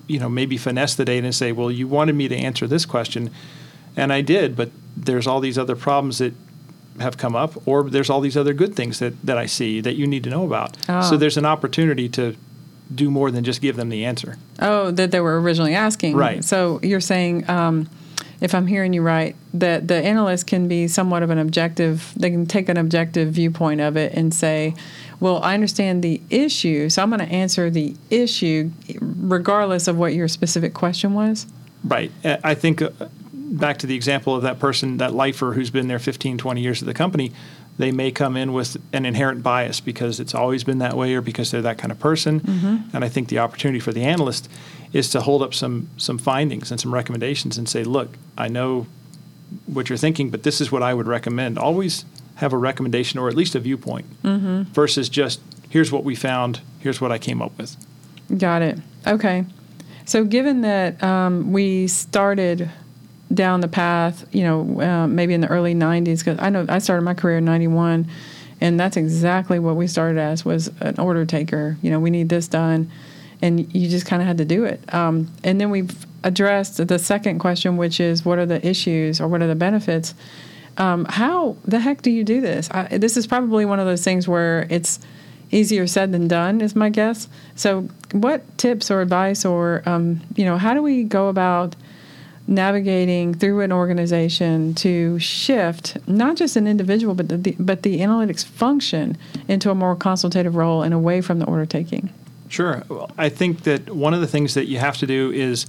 you 0.06 0.18
know 0.18 0.28
maybe 0.28 0.56
finesse 0.56 0.94
the 0.94 1.04
data 1.04 1.26
and 1.26 1.34
say, 1.34 1.52
well, 1.52 1.70
you 1.70 1.88
wanted 1.88 2.14
me 2.14 2.28
to 2.28 2.36
answer 2.36 2.66
this 2.66 2.86
question, 2.86 3.30
and 3.96 4.12
I 4.12 4.20
did, 4.20 4.56
but 4.56 4.70
there's 4.96 5.26
all 5.26 5.40
these 5.40 5.58
other 5.58 5.76
problems 5.76 6.18
that 6.18 6.34
have 6.98 7.16
come 7.16 7.34
up, 7.34 7.66
or 7.66 7.84
there's 7.84 8.10
all 8.10 8.20
these 8.20 8.36
other 8.36 8.52
good 8.52 8.74
things 8.74 8.98
that, 8.98 9.20
that 9.22 9.38
I 9.38 9.46
see 9.46 9.80
that 9.80 9.94
you 9.94 10.06
need 10.06 10.24
to 10.24 10.30
know 10.30 10.44
about. 10.44 10.76
Ah. 10.88 11.00
So 11.00 11.16
there's 11.16 11.36
an 11.36 11.46
opportunity 11.46 12.08
to 12.10 12.36
do 12.94 13.10
more 13.10 13.30
than 13.30 13.44
just 13.44 13.60
give 13.60 13.76
them 13.76 13.88
the 13.88 14.04
answer. 14.04 14.36
Oh, 14.58 14.90
that 14.90 15.10
they 15.10 15.20
were 15.20 15.40
originally 15.40 15.74
asking. 15.74 16.16
Right. 16.16 16.44
So 16.44 16.80
you're 16.82 17.00
saying, 17.00 17.48
um, 17.48 17.88
if 18.40 18.54
I'm 18.54 18.66
hearing 18.66 18.92
you 18.92 19.02
right, 19.02 19.36
that 19.54 19.86
the 19.86 19.96
analyst 19.96 20.46
can 20.46 20.66
be 20.66 20.88
somewhat 20.88 21.22
of 21.22 21.30
an 21.30 21.38
objective, 21.38 22.12
they 22.16 22.30
can 22.30 22.46
take 22.46 22.68
an 22.68 22.76
objective 22.76 23.32
viewpoint 23.32 23.80
of 23.80 23.96
it 23.96 24.12
and 24.14 24.34
say, 24.34 24.74
well, 25.20 25.42
I 25.42 25.54
understand 25.54 26.02
the 26.02 26.20
issue, 26.30 26.88
so 26.88 27.02
I'm 27.02 27.10
going 27.10 27.20
to 27.20 27.32
answer 27.32 27.70
the 27.70 27.94
issue 28.08 28.70
regardless 29.00 29.86
of 29.86 29.96
what 29.96 30.14
your 30.14 30.28
specific 30.28 30.74
question 30.74 31.14
was. 31.14 31.46
Right. 31.84 32.10
Uh, 32.24 32.38
I 32.42 32.54
think 32.54 32.82
uh, 32.82 32.90
back 33.32 33.78
to 33.78 33.86
the 33.86 33.94
example 33.94 34.34
of 34.34 34.42
that 34.42 34.58
person, 34.58 34.96
that 34.96 35.14
lifer 35.14 35.52
who's 35.52 35.70
been 35.70 35.88
there 35.88 35.98
15, 35.98 36.38
20 36.38 36.60
years 36.60 36.82
at 36.82 36.86
the 36.86 36.94
company, 36.94 37.32
they 37.78 37.92
may 37.92 38.10
come 38.10 38.36
in 38.36 38.52
with 38.52 38.76
an 38.92 39.06
inherent 39.06 39.42
bias 39.42 39.80
because 39.80 40.20
it's 40.20 40.34
always 40.34 40.64
been 40.64 40.78
that 40.78 40.96
way 40.96 41.14
or 41.14 41.22
because 41.22 41.50
they're 41.50 41.62
that 41.62 41.78
kind 41.78 41.90
of 41.90 41.98
person. 41.98 42.42
And 42.92 43.04
I 43.04 43.08
think 43.08 43.28
the 43.28 43.38
opportunity 43.38 43.80
for 43.80 43.92
the 43.92 44.04
analyst 44.04 44.50
is 44.92 45.08
to 45.10 45.20
hold 45.22 45.42
up 45.42 45.54
some 45.54 45.88
some 45.96 46.18
findings 46.18 46.70
and 46.70 46.78
some 46.80 46.92
recommendations 46.92 47.56
and 47.56 47.68
say, 47.68 47.84
look, 47.84 48.16
I 48.36 48.48
know 48.48 48.86
what 49.66 49.88
you're 49.88 49.98
thinking, 49.98 50.30
but 50.30 50.42
this 50.42 50.60
is 50.60 50.70
what 50.70 50.82
I 50.82 50.92
would 50.92 51.06
recommend. 51.06 51.58
Always 51.58 52.04
have 52.36 52.52
a 52.52 52.58
recommendation 52.58 53.18
or 53.18 53.28
at 53.28 53.34
least 53.36 53.54
a 53.54 53.60
viewpoint 53.60 54.06
versus 54.22 55.08
just 55.08 55.40
here's 55.70 55.90
what 55.90 56.04
we 56.04 56.14
found, 56.14 56.60
here's 56.80 57.00
what 57.00 57.12
I 57.12 57.18
came 57.18 57.40
up 57.40 57.56
with. 57.56 57.76
Got 58.36 58.62
it. 58.62 58.78
Okay. 59.06 59.44
So, 60.04 60.24
given 60.24 60.62
that 60.62 61.02
um, 61.02 61.52
we 61.52 61.86
started 61.86 62.70
down 63.32 63.60
the 63.60 63.68
path, 63.68 64.26
you 64.34 64.42
know, 64.42 64.80
uh, 64.80 65.06
maybe 65.06 65.34
in 65.34 65.40
the 65.40 65.48
early 65.48 65.74
'90s, 65.74 66.18
because 66.18 66.38
I 66.40 66.50
know 66.50 66.66
I 66.68 66.78
started 66.78 67.02
my 67.02 67.14
career 67.14 67.38
in 67.38 67.44
'91, 67.44 68.08
and 68.60 68.78
that's 68.78 68.96
exactly 68.96 69.58
what 69.58 69.76
we 69.76 69.86
started 69.86 70.18
as 70.18 70.44
was 70.44 70.68
an 70.80 70.98
order 70.98 71.24
taker. 71.24 71.76
You 71.82 71.90
know, 71.90 72.00
we 72.00 72.10
need 72.10 72.28
this 72.28 72.48
done, 72.48 72.90
and 73.40 73.72
you 73.74 73.88
just 73.88 74.06
kind 74.06 74.20
of 74.20 74.28
had 74.28 74.38
to 74.38 74.44
do 74.44 74.64
it. 74.64 74.92
Um, 74.92 75.30
and 75.44 75.60
then 75.60 75.70
we've 75.70 76.06
addressed 76.24 76.86
the 76.86 76.98
second 76.98 77.38
question, 77.38 77.76
which 77.76 78.00
is 78.00 78.24
what 78.24 78.38
are 78.38 78.46
the 78.46 78.66
issues 78.66 79.20
or 79.20 79.28
what 79.28 79.42
are 79.42 79.46
the 79.46 79.54
benefits? 79.54 80.14
Um, 80.80 81.04
how 81.04 81.56
the 81.66 81.78
heck 81.78 82.00
do 82.00 82.10
you 82.10 82.24
do 82.24 82.40
this? 82.40 82.70
I, 82.70 82.96
this 82.96 83.18
is 83.18 83.26
probably 83.26 83.66
one 83.66 83.78
of 83.78 83.86
those 83.86 84.02
things 84.02 84.26
where 84.26 84.66
it's 84.70 84.98
easier 85.50 85.86
said 85.86 86.10
than 86.10 86.26
done, 86.26 86.62
is 86.62 86.74
my 86.74 86.88
guess. 86.88 87.28
So, 87.54 87.88
what 88.12 88.56
tips 88.56 88.90
or 88.90 89.02
advice, 89.02 89.44
or 89.44 89.82
um, 89.84 90.22
you 90.36 90.44
know, 90.44 90.56
how 90.56 90.72
do 90.72 90.82
we 90.82 91.04
go 91.04 91.28
about 91.28 91.76
navigating 92.46 93.34
through 93.34 93.60
an 93.60 93.72
organization 93.72 94.74
to 94.74 95.18
shift 95.18 95.98
not 96.08 96.36
just 96.36 96.56
an 96.56 96.66
individual, 96.66 97.14
but 97.14 97.28
the 97.28 97.54
but 97.58 97.82
the 97.82 98.00
analytics 98.00 98.42
function 98.42 99.18
into 99.48 99.70
a 99.70 99.74
more 99.74 99.94
consultative 99.94 100.56
role 100.56 100.82
and 100.82 100.94
away 100.94 101.20
from 101.20 101.40
the 101.40 101.44
order 101.44 101.66
taking? 101.66 102.10
Sure. 102.48 102.82
Well, 102.88 103.10
I 103.18 103.28
think 103.28 103.64
that 103.64 103.94
one 103.94 104.14
of 104.14 104.22
the 104.22 104.26
things 104.26 104.54
that 104.54 104.66
you 104.66 104.78
have 104.78 104.96
to 104.96 105.06
do 105.06 105.30
is 105.30 105.66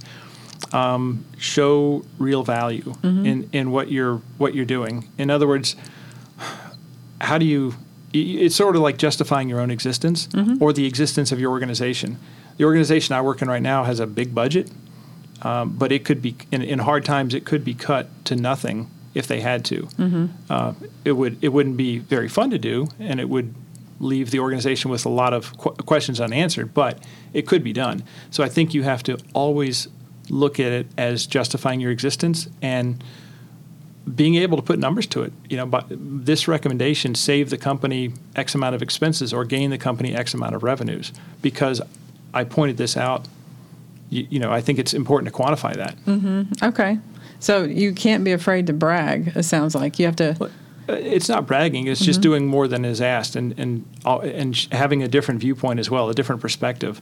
um, 0.72 1.24
show 1.38 2.04
real 2.18 2.42
value 2.42 2.94
in, 3.02 3.48
in 3.52 3.70
what 3.70 3.90
you're 3.90 4.20
what 4.38 4.54
you're 4.54 4.64
doing. 4.64 5.08
In 5.18 5.30
other 5.30 5.46
words, 5.46 5.76
how 7.20 7.38
do 7.38 7.44
you? 7.44 7.74
It's 8.14 8.54
sort 8.54 8.76
of 8.76 8.82
like 8.82 8.98
justifying 8.98 9.48
your 9.48 9.60
own 9.60 9.70
existence 9.70 10.28
or 10.60 10.72
the 10.72 10.84
existence 10.86 11.32
of 11.32 11.40
your 11.40 11.50
organization. 11.50 12.18
The 12.58 12.64
organization 12.64 13.14
I 13.14 13.22
work 13.22 13.40
in 13.40 13.48
right 13.48 13.62
now 13.62 13.84
has 13.84 14.00
a 14.00 14.06
big 14.06 14.34
budget, 14.34 14.70
um, 15.40 15.70
but 15.78 15.90
it 15.92 16.04
could 16.04 16.20
be 16.20 16.36
in, 16.50 16.60
in 16.62 16.78
hard 16.80 17.04
times. 17.06 17.32
It 17.32 17.46
could 17.46 17.64
be 17.64 17.72
cut 17.74 18.08
to 18.26 18.36
nothing 18.36 18.90
if 19.14 19.26
they 19.26 19.40
had 19.40 19.64
to. 19.66 19.88
Uh, 20.50 20.72
it 21.06 21.12
would 21.12 21.38
it 21.42 21.48
wouldn't 21.48 21.76
be 21.78 21.98
very 21.98 22.28
fun 22.28 22.50
to 22.50 22.58
do, 22.58 22.88
and 23.00 23.18
it 23.18 23.28
would 23.30 23.54
leave 23.98 24.30
the 24.30 24.40
organization 24.40 24.90
with 24.90 25.06
a 25.06 25.08
lot 25.08 25.32
of 25.32 25.56
qu- 25.56 25.70
questions 25.86 26.20
unanswered. 26.20 26.74
But 26.74 26.98
it 27.32 27.46
could 27.46 27.64
be 27.64 27.72
done. 27.72 28.02
So 28.30 28.44
I 28.44 28.48
think 28.48 28.74
you 28.74 28.82
have 28.82 29.02
to 29.04 29.16
always 29.32 29.88
look 30.32 30.58
at 30.58 30.72
it 30.72 30.86
as 30.96 31.26
justifying 31.26 31.78
your 31.78 31.92
existence 31.92 32.48
and 32.60 33.04
being 34.16 34.34
able 34.34 34.56
to 34.56 34.62
put 34.62 34.78
numbers 34.80 35.06
to 35.06 35.22
it. 35.22 35.32
You 35.48 35.58
know, 35.58 35.66
but 35.66 35.86
this 35.90 36.48
recommendation 36.48 37.14
save 37.14 37.50
the 37.50 37.58
company 37.58 38.12
X 38.34 38.54
amount 38.54 38.74
of 38.74 38.82
expenses 38.82 39.32
or 39.32 39.44
gain 39.44 39.70
the 39.70 39.78
company 39.78 40.14
X 40.14 40.34
amount 40.34 40.56
of 40.56 40.62
revenues 40.64 41.12
because 41.40 41.80
I 42.34 42.44
pointed 42.44 42.78
this 42.78 42.96
out. 42.96 43.28
You, 44.10 44.26
you 44.30 44.38
know, 44.40 44.50
I 44.50 44.60
think 44.60 44.78
it's 44.78 44.94
important 44.94 45.32
to 45.32 45.40
quantify 45.40 45.76
that. 45.76 45.96
Mm-hmm. 46.06 46.64
Okay. 46.64 46.98
So 47.38 47.64
you 47.64 47.92
can't 47.92 48.24
be 48.24 48.32
afraid 48.32 48.66
to 48.68 48.72
brag. 48.72 49.32
It 49.36 49.42
sounds 49.44 49.74
like 49.74 49.98
you 49.98 50.06
have 50.06 50.16
to. 50.16 50.50
Uh, 50.88 50.94
It's 50.94 51.28
not 51.28 51.46
bragging; 51.46 51.86
it's 51.86 52.00
just 52.04 52.20
doing 52.20 52.46
more 52.46 52.66
than 52.68 52.84
is 52.84 53.00
asked, 53.00 53.36
and 53.36 53.54
and 53.58 53.84
and 54.04 54.56
having 54.72 55.02
a 55.02 55.08
different 55.08 55.40
viewpoint 55.40 55.80
as 55.80 55.90
well, 55.90 56.08
a 56.08 56.14
different 56.14 56.40
perspective. 56.40 57.00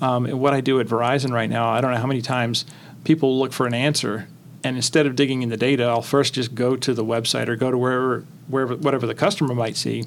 Um, 0.00 0.26
and 0.26 0.40
what 0.40 0.54
I 0.54 0.60
do 0.60 0.80
at 0.80 0.86
Verizon 0.86 1.30
right 1.32 1.50
now, 1.50 1.68
I 1.68 1.80
don't 1.80 1.90
know 1.92 1.98
how 2.00 2.06
many 2.06 2.22
times 2.22 2.64
people 3.04 3.38
look 3.38 3.52
for 3.52 3.66
an 3.66 3.74
answer, 3.74 4.28
and 4.62 4.76
instead 4.76 5.06
of 5.06 5.16
digging 5.16 5.42
in 5.42 5.48
the 5.48 5.56
data, 5.56 5.84
I'll 5.84 6.02
first 6.02 6.34
just 6.34 6.54
go 6.54 6.76
to 6.76 6.94
the 6.94 7.04
website 7.04 7.48
or 7.48 7.56
go 7.56 7.70
to 7.70 7.78
wherever 7.78 8.24
wherever 8.48 8.76
whatever 8.76 9.06
the 9.06 9.14
customer 9.14 9.54
might 9.54 9.76
see, 9.76 10.04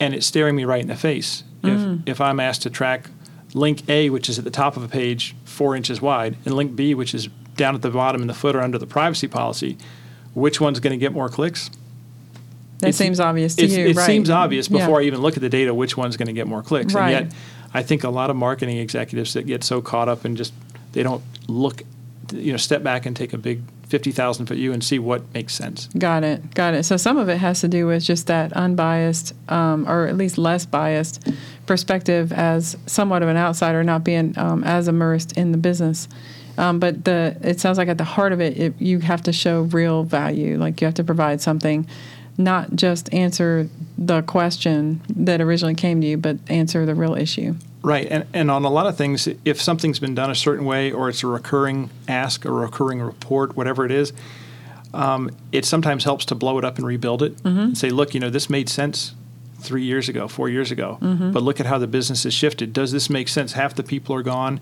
and 0.00 0.14
it's 0.14 0.26
staring 0.26 0.56
me 0.56 0.64
right 0.64 0.82
in 0.82 0.88
the 0.88 0.96
face. 0.96 1.44
If 1.62 1.70
if 2.06 2.20
I'm 2.20 2.40
asked 2.40 2.62
to 2.62 2.70
track 2.70 3.10
link 3.54 3.88
A, 3.88 4.10
which 4.10 4.28
is 4.28 4.38
at 4.38 4.44
the 4.44 4.50
top 4.50 4.76
of 4.76 4.82
a 4.82 4.88
page, 4.88 5.36
four 5.44 5.76
inches 5.76 6.00
wide, 6.02 6.36
and 6.44 6.54
link 6.54 6.74
B, 6.74 6.94
which 6.94 7.14
is 7.14 7.28
down 7.56 7.74
at 7.74 7.82
the 7.82 7.90
bottom 7.90 8.22
in 8.22 8.26
the 8.28 8.34
footer 8.34 8.60
under 8.60 8.78
the 8.78 8.86
privacy 8.86 9.28
policy, 9.28 9.76
which 10.34 10.60
one's 10.60 10.80
going 10.80 10.92
to 10.92 10.96
get 10.98 11.12
more 11.12 11.28
clicks? 11.28 11.70
That 12.82 12.88
It's- 12.88 12.96
seems 12.98 13.18
obvious 13.20 13.54
to 13.56 13.66
you, 13.66 13.86
It 13.86 13.96
right? 13.96 14.04
seems 14.06 14.28
obvious 14.28 14.68
Yeah. 14.68 14.78
before 14.80 15.00
I 15.00 15.04
even 15.04 15.20
look 15.22 15.36
at 15.36 15.40
the 15.40 15.48
data 15.48 15.72
which 15.72 15.96
one's 15.96 16.16
going 16.16 16.26
to 16.26 16.32
get 16.32 16.46
more 16.46 16.62
clicks. 16.62 16.92
Right. 16.94 17.12
And 17.14 17.26
yet, 17.26 17.34
I 17.72 17.82
think 17.82 18.04
a 18.04 18.10
lot 18.10 18.28
of 18.28 18.36
marketing 18.36 18.76
executives 18.78 19.32
that 19.34 19.46
get 19.46 19.64
so 19.64 19.80
caught 19.80 20.08
up 20.08 20.26
in 20.26 20.36
just 20.36 20.52
they 20.92 21.02
don't 21.02 21.22
look, 21.48 21.82
you 22.34 22.50
know, 22.52 22.58
step 22.58 22.82
back 22.82 23.06
and 23.06 23.16
take 23.16 23.32
a 23.32 23.38
big 23.38 23.62
fifty 23.88 24.10
thousand 24.10 24.46
foot 24.46 24.56
view 24.56 24.72
and 24.72 24.82
see 24.82 24.98
what 24.98 25.22
makes 25.34 25.54
sense. 25.54 25.88
Got 25.98 26.24
it. 26.24 26.54
Got 26.54 26.74
it. 26.74 26.82
So 26.84 26.96
some 26.96 27.18
of 27.18 27.28
it 27.28 27.38
has 27.38 27.60
to 27.60 27.68
do 27.68 27.86
with 27.86 28.02
just 28.02 28.26
that 28.26 28.52
unbiased, 28.54 29.32
um, 29.48 29.86
or 29.88 30.06
at 30.06 30.16
least 30.16 30.38
less 30.38 30.64
biased 30.66 31.28
perspective 31.66 32.32
as 32.32 32.76
somewhat 32.86 33.22
of 33.22 33.28
an 33.28 33.36
outsider, 33.36 33.84
not 33.84 34.02
being 34.02 34.34
um, 34.36 34.64
as 34.64 34.88
immersed 34.88 35.32
in 35.32 35.52
the 35.52 35.58
business. 35.58 36.08
Um, 36.58 36.78
but 36.78 37.04
the 37.04 37.36
it 37.42 37.60
sounds 37.60 37.78
like 37.78 37.88
at 37.88 37.96
the 37.98 38.04
heart 38.04 38.32
of 38.32 38.40
it, 38.40 38.58
it, 38.58 38.74
you 38.78 38.98
have 39.00 39.22
to 39.22 39.32
show 39.32 39.62
real 39.62 40.04
value. 40.04 40.58
Like 40.58 40.80
you 40.80 40.86
have 40.86 40.94
to 40.94 41.04
provide 41.04 41.40
something, 41.40 41.86
not 42.38 42.74
just 42.74 43.12
answer 43.12 43.68
the 43.98 44.22
question 44.22 45.00
that 45.16 45.40
originally 45.40 45.74
came 45.74 46.00
to 46.00 46.06
you, 46.06 46.16
but 46.16 46.38
answer 46.48 46.86
the 46.86 46.94
real 46.94 47.14
issue. 47.14 47.54
Right, 47.82 48.06
and, 48.08 48.26
and 48.32 48.50
on 48.50 48.64
a 48.64 48.70
lot 48.70 48.86
of 48.86 48.96
things, 48.96 49.28
if 49.44 49.60
something's 49.60 49.98
been 49.98 50.14
done 50.14 50.30
a 50.30 50.34
certain 50.34 50.64
way, 50.64 50.92
or 50.92 51.08
it's 51.08 51.22
a 51.22 51.26
recurring 51.26 51.90
ask, 52.06 52.44
a 52.44 52.52
recurring 52.52 53.00
report, 53.00 53.56
whatever 53.56 53.84
it 53.84 53.90
is, 53.90 54.12
um, 54.94 55.30
it 55.50 55.64
sometimes 55.64 56.04
helps 56.04 56.24
to 56.26 56.34
blow 56.34 56.58
it 56.58 56.64
up 56.64 56.76
and 56.76 56.86
rebuild 56.86 57.22
it 57.22 57.44
and 57.44 57.76
say, 57.76 57.90
look, 57.90 58.14
you 58.14 58.20
know, 58.20 58.30
this 58.30 58.48
made 58.48 58.68
sense 58.68 59.14
three 59.58 59.82
years 59.82 60.08
ago, 60.08 60.28
four 60.28 60.48
years 60.48 60.70
ago, 60.70 60.98
but 61.00 61.42
look 61.42 61.60
at 61.60 61.66
how 61.66 61.78
the 61.78 61.86
business 61.86 62.24
has 62.24 62.34
shifted. 62.34 62.72
Does 62.72 62.92
this 62.92 63.08
make 63.08 63.28
sense? 63.28 63.52
Half 63.54 63.74
the 63.74 63.82
people 63.82 64.14
are 64.14 64.22
gone. 64.22 64.60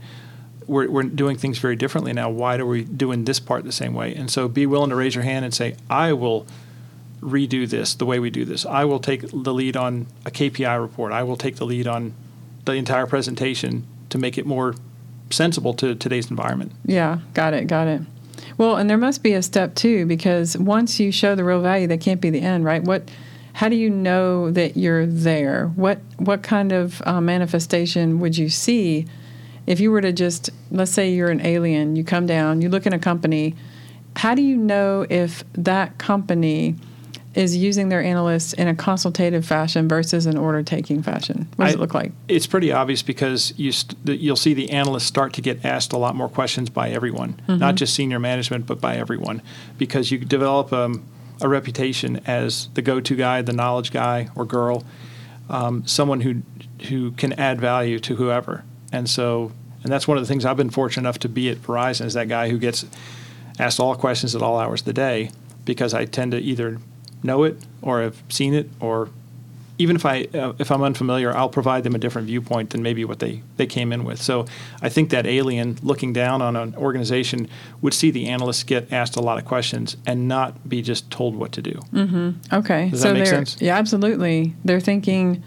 We're, 0.67 0.89
we're 0.89 1.03
doing 1.03 1.37
things 1.37 1.59
very 1.59 1.75
differently 1.75 2.12
now. 2.12 2.31
Why 2.31 2.57
are 2.59 2.67
we 2.67 2.85
doing 2.85 3.25
this 3.25 3.41
part 3.41 3.65
the 3.65 3.73
same 3.73 3.93
way? 3.93 4.15
And 4.15 4.31
so 4.31 4.47
be 4.47 4.67
willing 4.67 4.91
to 4.91 4.97
raise 4.97 5.15
your 5.15 5.25
hand 5.25 5.45
and 5.45 5.53
say, 5.53 5.75
I 5.89 6.12
will 6.12 6.47
redo 7.21 7.69
this 7.69 7.95
the 7.95 8.07
way 8.07 8.19
we 8.19 8.31
do 8.31 8.45
this. 8.45 8.65
I 8.65 8.85
will 8.85 8.99
take 9.00 9.23
the 9.33 9.55
lead 9.55 9.77
on 9.77 10.07
a 10.25 10.31
KPI 10.31 10.81
report. 10.81 11.12
I 11.12 11.23
will 11.23 11.37
take 11.37 11.57
the 11.57 11.67
lead 11.67 11.87
on 11.87 12.15
the 12.65 12.73
entire 12.73 13.07
presentation 13.07 13.87
to 14.11 14.19
make 14.19 14.39
it 14.39 14.47
more 14.47 14.75
sensible 15.31 15.75
to 15.75 15.95
today's 15.95 16.31
environment. 16.31 16.73
Yeah, 16.85 17.21
got 17.35 17.55
it, 17.55 17.67
got 17.67 17.89
it. 17.89 18.03
Well, 18.59 18.77
and 18.77 18.91
there 18.91 18.99
must 18.99 19.23
be 19.23 19.33
a 19.33 19.43
step 19.43 19.75
too, 19.75 20.07
because 20.07 20.57
once 20.57 20.99
you 20.99 21.12
show 21.12 21.35
the 21.35 21.45
real 21.45 21.61
value, 21.61 21.87
that 21.89 22.00
can't 22.00 22.21
be 22.21 22.31
the 22.31 22.41
end, 22.41 22.65
right? 22.65 22.83
What, 22.83 23.11
how 23.55 23.69
do 23.69 23.77
you 23.77 23.91
know 23.91 24.50
that 24.50 24.77
you're 24.77 25.07
there? 25.07 25.67
What 25.77 26.00
what 26.17 26.43
kind 26.43 26.73
of 26.73 27.03
uh, 27.07 27.21
manifestation 27.21 28.21
would 28.21 28.37
you 28.37 28.49
see 28.49 29.07
if 29.67 29.81
you 29.81 29.91
were 29.91 30.00
to 30.00 30.12
just 30.12 30.50
let's 30.71 30.91
say 30.91 31.11
you're 31.11 31.31
an 31.31 31.45
alien, 31.45 31.97
you 31.97 32.05
come 32.05 32.27
down, 32.27 32.61
you 32.61 32.69
look 32.69 32.87
in 32.87 32.93
a 32.93 32.99
company. 32.99 33.55
How 34.17 34.35
do 34.35 34.43
you 34.43 34.57
know 34.57 35.07
if 35.09 35.45
that 35.55 35.99
company 35.99 36.77
is 37.35 37.57
using 37.57 37.89
their 37.91 38.03
analysts 38.03 38.53
in 38.55 38.67
a 38.67 38.75
consultative 38.75 39.45
fashion 39.47 39.87
versus 39.89 40.27
an 40.27 40.37
order 40.37 40.63
taking 40.63 41.03
fashion? 41.03 41.49
What 41.57 41.67
does 41.67 41.75
I- 41.75 41.79
it 41.79 41.81
look 41.81 41.95
like? 41.95 42.13
It's 42.29 42.47
pretty 42.47 42.73
obvious 42.73 43.03
because 43.03 43.55
you 43.57 43.71
st- 43.73 44.21
you'll 44.21 44.37
see 44.37 44.53
the 44.55 44.71
analysts 44.71 45.05
start 45.05 45.33
to 45.35 45.41
get 45.43 45.65
asked 45.65 45.93
a 45.93 45.97
lot 45.97 46.17
more 46.17 46.29
questions 46.29 46.71
by 46.71 46.91
everyone, 46.91 47.41
not 47.49 47.77
just 47.77 47.95
senior 47.95 48.19
management, 48.19 48.67
but 48.67 48.81
by 48.81 48.97
everyone, 48.97 49.43
because 49.79 50.11
you 50.11 50.19
develop 50.19 50.73
um, 50.73 51.05
a 51.41 51.49
reputation 51.49 52.21
as 52.27 52.69
the 52.75 52.83
go-to 52.83 53.15
guy, 53.17 53.43
the 53.43 53.53
knowledge 53.53 53.93
guy 53.93 54.29
or 54.35 54.45
girl, 54.45 54.85
um, 55.49 55.87
someone 55.87 56.21
who 56.23 56.43
who 56.89 57.11
can 57.13 57.33
add 57.35 57.61
value 57.61 57.99
to 58.01 58.17
whoever. 58.17 58.65
And 58.91 59.09
so, 59.09 59.53
and 59.85 59.93
that's 59.93 60.09
one 60.09 60.17
of 60.17 60.23
the 60.25 60.29
things 60.29 60.45
I've 60.47 60.57
been 60.57 60.71
fortunate 60.71 61.03
enough 61.03 61.19
to 61.21 61.29
be 61.29 61.51
at 61.51 61.59
Verizon 61.59 62.07
is 62.07 62.15
that 62.15 62.27
guy 62.29 62.49
who 62.49 62.59
gets 62.59 62.87
asked 63.59 63.79
all 63.79 63.95
questions 63.95 64.35
at 64.35 64.41
all 64.43 64.59
hours 64.59 64.81
of 64.81 64.87
the 64.87 64.93
day 64.95 65.31
because 65.67 65.93
I 65.93 66.07
tend 66.07 66.33
to 66.33 66.39
either 66.39 66.79
know 67.23 67.45
it 67.45 67.59
or 67.83 68.03
have 68.03 68.23
seen 68.29 68.55
it 68.55 68.69
or 68.81 69.11
even 69.81 69.97
if 69.97 70.05
I 70.05 70.29
uh, 70.35 70.53
if 70.59 70.71
I'm 70.71 70.83
unfamiliar, 70.83 71.35
I'll 71.35 71.49
provide 71.49 71.85
them 71.85 71.95
a 71.95 71.99
different 71.99 72.27
viewpoint 72.27 72.71
than 72.71 72.83
maybe 72.83 73.03
what 73.07 73.19
they, 73.19 73.43
they 73.57 73.67
came 73.67 73.95
in 73.95 74.05
with. 74.05 74.21
So 74.21 74.45
I 74.83 74.91
think 74.91 75.09
that 75.11 75.27
alien 75.27 75.79
looking 75.83 76.12
down 76.12 76.43
on 76.43 76.55
an 76.55 76.75
organization 76.77 77.49
would 77.81 77.95
see 77.95 78.11
the 78.11 78.29
analysts 78.29 78.62
get 78.62 78.93
asked 78.93 79.17
a 79.17 79.23
lot 79.23 79.39
of 79.39 79.47
questions 79.47 79.97
and 80.07 80.29
not 80.29 80.69
be 80.69 80.83
just 80.83 81.11
told 81.11 81.35
what 81.35 81.53
to 81.53 81.62
do. 81.62 81.81
Okay. 82.53 82.91
Does 82.91 83.00
so 83.00 83.09
that 83.09 83.15
make 83.15 83.27
sense? 83.27 83.57
Yeah, 83.59 83.79
absolutely. 83.79 84.55
They're 84.67 84.81
thinking, 84.81 85.43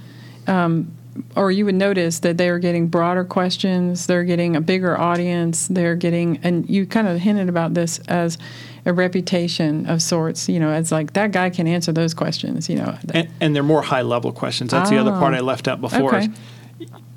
um, 0.48 0.92
or 1.36 1.52
you 1.52 1.66
would 1.66 1.76
notice 1.76 2.20
that 2.20 2.40
they're 2.40 2.58
getting 2.58 2.88
broader 2.88 3.24
questions. 3.24 4.08
They're 4.08 4.24
getting 4.24 4.56
a 4.56 4.62
bigger 4.62 5.00
audience. 5.00 5.68
They're 5.68 5.96
getting, 5.96 6.40
and 6.42 6.68
you 6.68 6.88
kind 6.88 7.08
of 7.08 7.20
hinted 7.20 7.50
about 7.50 7.76
this 7.76 8.00
as 8.08 8.40
a 8.86 8.94
reputation 8.94 9.86
of 9.88 10.02
sorts. 10.02 10.50
You 10.50 10.60
know, 10.60 10.74
it's 10.74 10.92
like 10.92 11.14
that 11.14 11.32
guy 11.32 11.50
can 11.50 11.68
answer 11.68 11.92
those 11.92 12.14
questions. 12.14 12.70
You 12.70 12.78
know, 12.78 12.98
And, 13.14 13.30
and 13.40 13.56
they're 13.56 13.64
more 13.64 13.82
high 13.82 14.02
level 14.02 14.32
questions. 14.32 14.72
That's 14.72 14.90
the 14.90 14.98
other 14.98 15.12
part 15.12 15.34
Ah. 15.34 15.38
I 15.38 15.40
left 15.42 15.68
out 15.68 15.82
before. 15.82 16.16
Okay. 16.16 16.30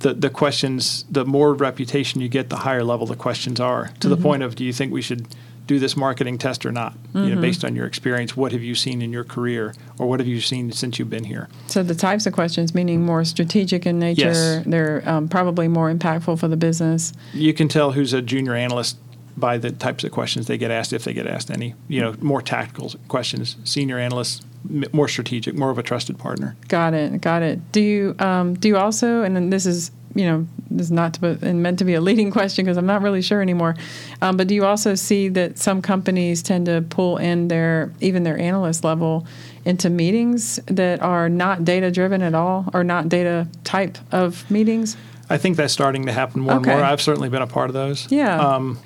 The, 0.00 0.12
the 0.14 0.30
questions, 0.30 1.04
the 1.10 1.24
more 1.24 1.54
reputation 1.54 2.20
you 2.20 2.28
get, 2.28 2.50
the 2.50 2.56
higher 2.58 2.84
level 2.84 3.06
the 3.06 3.16
questions 3.16 3.58
are. 3.60 3.86
To 3.86 3.92
Mm-hmm. 3.92 4.10
the 4.10 4.16
point 4.16 4.42
of, 4.42 4.54
do 4.54 4.64
you 4.64 4.72
think 4.72 4.92
we 4.92 5.02
should 5.02 5.26
do 5.66 5.80
this 5.80 5.96
marketing 5.96 6.38
test 6.38 6.64
or 6.66 6.70
not? 6.70 6.92
You 7.14 7.20
Mm-hmm. 7.22 7.34
know, 7.34 7.40
based 7.40 7.64
on 7.64 7.74
your 7.74 7.86
experience, 7.86 8.36
what 8.36 8.52
have 8.52 8.62
you 8.62 8.74
seen 8.74 9.00
in 9.02 9.10
your 9.12 9.24
career, 9.24 9.74
or 9.98 10.06
what 10.06 10.20
have 10.20 10.26
you 10.28 10.40
seen 10.40 10.70
since 10.70 10.98
you've 10.98 11.10
been 11.10 11.24
here? 11.24 11.48
so 11.66 11.82
the 11.82 11.94
types 11.94 12.26
of 12.26 12.34
questions, 12.34 12.74
meaning 12.74 13.04
more 13.04 13.24
strategic 13.24 13.86
in 13.86 13.98
nature, 13.98 14.20
Yes. 14.26 14.62
they're 14.66 15.02
um, 15.08 15.28
probably 15.28 15.66
more 15.66 15.92
impactful 15.92 16.38
for 16.38 16.46
the 16.46 16.56
business. 16.58 17.12
You 17.32 17.52
can 17.54 17.66
tell 17.66 17.92
who's 17.92 18.12
a 18.12 18.20
junior 18.22 18.54
analyst 18.54 18.98
by 19.36 19.58
the 19.58 19.70
types 19.70 20.02
of 20.04 20.12
questions 20.12 20.46
they 20.46 20.58
get 20.58 20.70
asked, 20.70 20.92
if 20.92 21.04
they 21.04 21.12
get 21.12 21.26
asked 21.26 21.50
any. 21.50 21.74
You 21.88 22.00
know, 22.00 22.14
more 22.20 22.40
tactical 22.42 22.92
questions. 23.08 23.56
Senior 23.64 23.98
analysts, 23.98 24.42
m- 24.70 24.84
more 24.92 25.08
strategic, 25.08 25.54
more 25.54 25.70
of 25.70 25.78
a 25.78 25.82
trusted 25.82 26.18
partner. 26.18 26.56
Got 26.68 26.94
it. 26.94 27.20
Got 27.20 27.42
it. 27.42 27.72
Do 27.72 27.80
you 27.80 28.14
um, 28.18 28.54
do 28.54 28.68
you 28.68 28.76
also? 28.76 29.22
And 29.22 29.36
then 29.36 29.50
this 29.50 29.66
is 29.66 29.90
you 30.14 30.24
know 30.24 30.46
this 30.70 30.86
is 30.86 30.90
not 30.92 31.12
to 31.14 31.20
be, 31.20 31.46
and 31.46 31.62
meant 31.62 31.78
to 31.80 31.84
be 31.84 31.92
a 31.94 32.00
leading 32.00 32.30
question 32.38 32.64
because 32.64 32.78
I'm 32.78 32.86
not 32.86 33.02
really 33.02 33.20
sure 33.22 33.42
anymore. 33.42 33.76
Um, 34.22 34.36
but 34.38 34.46
do 34.48 34.54
you 34.54 34.64
also 34.64 34.94
see 34.94 35.28
that 35.28 35.58
some 35.58 35.82
companies 35.82 36.42
tend 36.42 36.66
to 36.66 36.82
pull 36.88 37.18
in 37.18 37.48
their 37.48 37.92
even 38.00 38.22
their 38.22 38.38
analyst 38.38 38.84
level 38.84 39.26
into 39.66 39.90
meetings 39.90 40.58
that 40.66 41.02
are 41.02 41.28
not 41.28 41.64
data 41.64 41.90
driven 41.90 42.22
at 42.22 42.34
all 42.34 42.70
or 42.72 42.84
not 42.84 43.08
data 43.10 43.46
type 43.64 43.98
of 44.12 44.50
meetings? 44.50 44.96
I 45.28 45.38
think 45.38 45.56
that's 45.56 45.72
starting 45.72 46.06
to 46.06 46.12
happen 46.12 46.40
more 46.40 46.54
Okay. 46.54 46.70
and 46.70 46.80
more. 46.80 46.88
I've 46.88 47.02
certainly 47.02 47.28
been 47.28 47.42
a 47.42 47.48
part 47.48 47.68
of 47.68 47.74
those. 47.74 48.10
Yeah. 48.12 48.38
Um, 48.38 48.78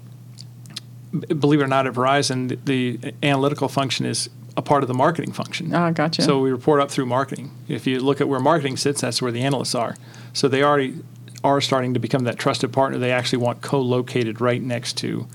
believe 1.12 1.61
it 1.61 1.64
or 1.64 1.69
not, 1.69 1.87
at 1.87 1.95
Verizon, 1.95 2.49
the, 2.49 2.97
the 2.97 3.14
analytical 3.23 3.69
function 3.69 4.07
is 4.07 4.31
a 4.57 4.62
part 4.62 4.83
of 4.83 4.88
the 4.88 4.95
marketing 4.95 5.33
function. 5.33 5.75
Ah, 5.75 5.90
gotcha. 5.90 6.23
So 6.23 6.40
we 6.40 6.50
report 6.50 6.81
up 6.81 6.90
through 6.90 7.07
marketing. 7.07 7.50
If 7.69 7.87
you 7.87 8.00
look 8.00 8.21
at 8.21 8.29
where 8.29 8.40
marketing 8.40 8.76
sits, 8.76 9.00
that's 9.00 9.23
where 9.23 9.33
the 9.33 9.43
analysts 9.43 9.75
are. 9.75 9.97
So 10.33 10.49
they 10.49 10.62
already 10.62 11.02
are 11.43 11.61
starting 11.61 11.95
to 11.95 12.00
become 12.00 12.25
that 12.25 12.38
trusted 12.38 12.73
partner. 12.73 12.99
They 12.99 13.12
actually 13.12 13.38
want 13.38 13.62
co-located 13.62 14.40
right 14.40 14.61
next 14.61 14.97
to 14.99 15.26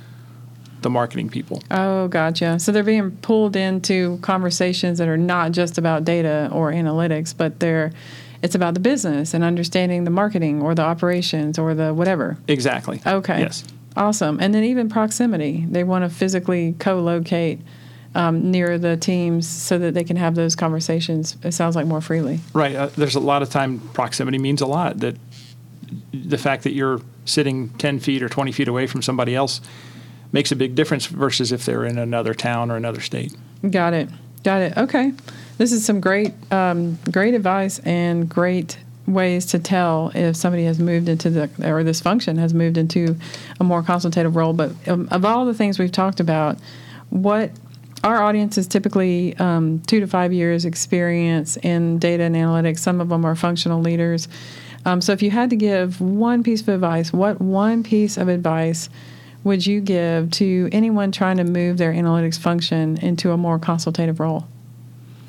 the 0.81 0.89
marketing 0.89 1.29
people. 1.29 1.63
Oh, 1.71 2.07
gotcha. 2.07 2.59
So 2.59 2.71
they're 2.71 2.83
being 2.83 3.11
pulled 3.17 3.55
into 3.55 4.19
conversations 4.21 4.99
that 4.99 5.07
are 5.07 5.17
not 5.17 5.51
just 5.51 5.77
about 5.77 6.05
data 6.05 6.49
or 6.51 6.71
analytics, 6.71 7.35
but 7.35 7.59
they're 7.59 7.91
it's 8.41 8.53
about 8.53 8.75
the 8.75 8.79
business 8.79 9.33
and 9.33 9.43
understanding 9.43 10.03
the 10.03 10.11
marketing 10.11 10.61
or 10.61 10.75
the 10.75 10.83
operations 10.83 11.57
or 11.57 11.73
the 11.73 11.93
whatever. 11.93 12.37
Exactly. 12.47 13.01
Okay. 13.03 13.39
Yes. 13.39 13.63
Awesome. 13.95 14.39
And 14.41 14.53
then 14.53 14.63
even 14.63 14.89
proximity. 14.89 15.65
They 15.69 15.83
want 15.83 16.03
to 16.03 16.09
physically 16.09 16.75
co 16.79 16.99
locate 16.99 17.61
um, 18.13 18.51
near 18.51 18.77
the 18.77 18.97
teams 18.97 19.47
so 19.47 19.77
that 19.77 19.93
they 19.93 20.03
can 20.03 20.17
have 20.17 20.35
those 20.35 20.55
conversations. 20.55 21.37
It 21.43 21.53
sounds 21.53 21.75
like 21.75 21.85
more 21.85 22.01
freely. 22.01 22.39
Right. 22.53 22.75
Uh, 22.75 22.87
there's 22.87 23.15
a 23.15 23.19
lot 23.19 23.41
of 23.41 23.49
time 23.49 23.79
proximity 23.93 24.37
means 24.37 24.61
a 24.61 24.65
lot. 24.65 24.99
That 24.99 25.17
the 26.13 26.37
fact 26.37 26.63
that 26.63 26.73
you're 26.73 27.01
sitting 27.25 27.69
10 27.69 27.99
feet 27.99 28.23
or 28.23 28.29
20 28.29 28.51
feet 28.51 28.67
away 28.67 28.87
from 28.87 29.01
somebody 29.01 29.35
else 29.35 29.61
makes 30.31 30.51
a 30.51 30.55
big 30.55 30.75
difference 30.75 31.05
versus 31.05 31.51
if 31.51 31.65
they're 31.65 31.85
in 31.85 31.97
another 31.97 32.33
town 32.33 32.71
or 32.71 32.75
another 32.75 33.01
state. 33.01 33.35
Got 33.69 33.93
it. 33.93 34.09
Got 34.43 34.61
it. 34.61 34.77
Okay. 34.77 35.13
This 35.57 35.71
is 35.71 35.85
some 35.85 36.01
great, 36.01 36.33
um, 36.51 36.99
great 37.11 37.33
advice 37.33 37.79
and 37.79 38.27
great 38.27 38.77
ways 39.07 39.45
to 39.47 39.59
tell 39.59 40.11
if 40.15 40.35
somebody 40.35 40.65
has 40.65 40.79
moved 40.79 41.07
into 41.09 41.29
the 41.29 41.49
or 41.63 41.83
this 41.83 42.01
function 42.01 42.37
has 42.37 42.53
moved 42.53 42.77
into 42.77 43.15
a 43.59 43.63
more 43.63 43.83
consultative 43.83 44.35
role. 44.35 44.53
But 44.53 44.71
um, 44.87 45.07
of 45.11 45.25
all 45.25 45.45
the 45.45 45.53
things 45.53 45.77
we've 45.77 45.91
talked 45.91 46.19
about, 46.19 46.57
what 47.09 47.51
our 48.03 48.21
audience 48.21 48.57
is 48.57 48.67
typically 48.67 49.35
um, 49.37 49.81
two 49.87 49.99
to 49.99 50.07
five 50.07 50.31
years 50.31 50.65
experience 50.65 51.57
in 51.57 51.97
data 51.99 52.23
and 52.23 52.35
analytics. 52.35 52.79
Some 52.79 53.01
of 53.01 53.09
them 53.09 53.25
are 53.25 53.35
functional 53.35 53.81
leaders. 53.81 54.27
Um, 54.85 55.01
so 55.01 55.11
if 55.11 55.23
you 55.23 55.31
had 55.31 55.49
to 55.49 55.55
give 55.55 55.99
one 55.99 56.43
piece 56.43 56.61
of 56.61 56.69
advice, 56.69 57.11
what 57.11 57.41
one 57.41 57.81
piece 57.81 58.17
of 58.17 58.27
advice 58.27 58.89
would 59.43 59.65
you 59.65 59.81
give 59.81 60.29
to 60.31 60.69
anyone 60.71 61.11
trying 61.11 61.37
to 61.37 61.43
move 61.43 61.77
their 61.77 61.93
analytics 61.93 62.37
function 62.37 62.97
into 62.97 63.31
a 63.31 63.37
more 63.37 63.57
consultative 63.57 64.19
role? 64.19 64.47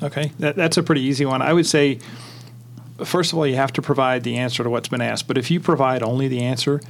Okay, 0.03 0.31
that, 0.39 0.55
that's 0.55 0.77
a 0.77 0.83
pretty 0.83 1.01
easy 1.01 1.25
one. 1.25 1.41
I 1.41 1.53
would 1.53 1.65
say, 1.65 1.99
first 3.03 3.31
of 3.31 3.37
all, 3.37 3.47
you 3.47 3.55
have 3.55 3.73
to 3.73 3.81
provide 3.81 4.23
the 4.23 4.37
answer 4.37 4.63
to 4.63 4.69
what's 4.69 4.89
been 4.89 5.01
asked. 5.01 5.27
But 5.27 5.37
if 5.37 5.51
you 5.51 5.59
provide 5.59 6.03
only 6.03 6.27
the 6.27 6.41
answer 6.41 6.81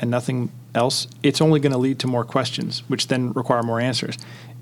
and 0.00 0.10
nothing 0.10 0.50
else, 0.74 1.06
it's 1.22 1.40
only 1.40 1.60
going 1.60 1.72
to 1.72 1.78
lead 1.78 1.98
to 2.00 2.06
more 2.06 2.24
questions, 2.24 2.82
which 2.88 3.08
then 3.08 3.32
require 3.32 3.62
more 3.62 3.80
answers. 3.80 4.16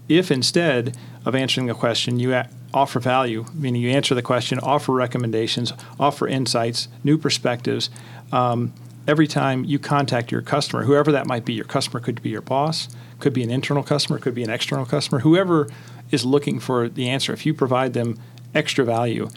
If 0.08 0.30
instead 0.30 0.96
of 1.24 1.34
answering 1.34 1.70
a 1.70 1.74
question, 1.74 2.18
you 2.18 2.34
a- 2.34 2.48
offer 2.74 3.00
value, 3.00 3.46
meaning 3.54 3.82
you 3.82 3.90
answer 3.90 4.14
the 4.14 4.22
question, 4.22 4.58
offer 4.60 4.92
recommendations, 4.92 5.72
offer 5.98 6.26
insights, 6.26 6.88
new 7.04 7.16
perspectives, 7.16 7.90
um, 8.32 8.72
every 9.06 9.26
time 9.26 9.64
you 9.64 9.78
contact 9.78 10.30
your 10.30 10.42
customer, 10.42 10.84
whoever 10.84 11.12
that 11.12 11.26
might 11.26 11.44
be, 11.44 11.52
your 11.52 11.64
customer 11.64 12.00
could 12.00 12.22
be 12.22 12.30
your 12.30 12.42
boss, 12.42 12.88
could 13.18 13.32
be 13.32 13.42
an 13.42 13.50
internal 13.50 13.82
customer, 13.82 14.18
could 14.18 14.34
be 14.34 14.42
an 14.42 14.50
external 14.50 14.86
customer, 14.86 15.20
whoever 15.20 15.68
is 16.10 16.24
looking 16.24 16.58
for 16.60 16.88
the 16.88 17.08
answer, 17.08 17.32
if 17.32 17.46
you 17.46 17.54
provide 17.54 17.92
them 17.92 18.18
extra 18.54 18.84
value, 18.84 19.28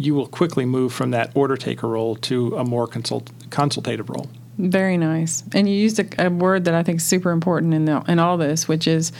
you 0.00 0.14
will 0.14 0.26
quickly 0.26 0.64
move 0.64 0.92
from 0.94 1.10
that 1.10 1.30
order 1.34 1.56
taker 1.56 1.86
role 1.86 2.16
to 2.16 2.56
a 2.56 2.64
more 2.64 2.86
consult- 2.86 3.30
consultative 3.50 4.08
role. 4.08 4.28
Very 4.56 4.96
nice. 4.96 5.44
And 5.52 5.68
you 5.68 5.74
used 5.74 5.98
a, 6.00 6.26
a 6.26 6.30
word 6.30 6.64
that 6.64 6.74
I 6.74 6.82
think 6.82 6.96
is 6.98 7.06
super 7.06 7.30
important 7.30 7.74
in, 7.74 7.84
the, 7.84 8.02
in 8.08 8.18
all 8.18 8.38
this, 8.38 8.66
which 8.66 8.86
is 8.88 9.12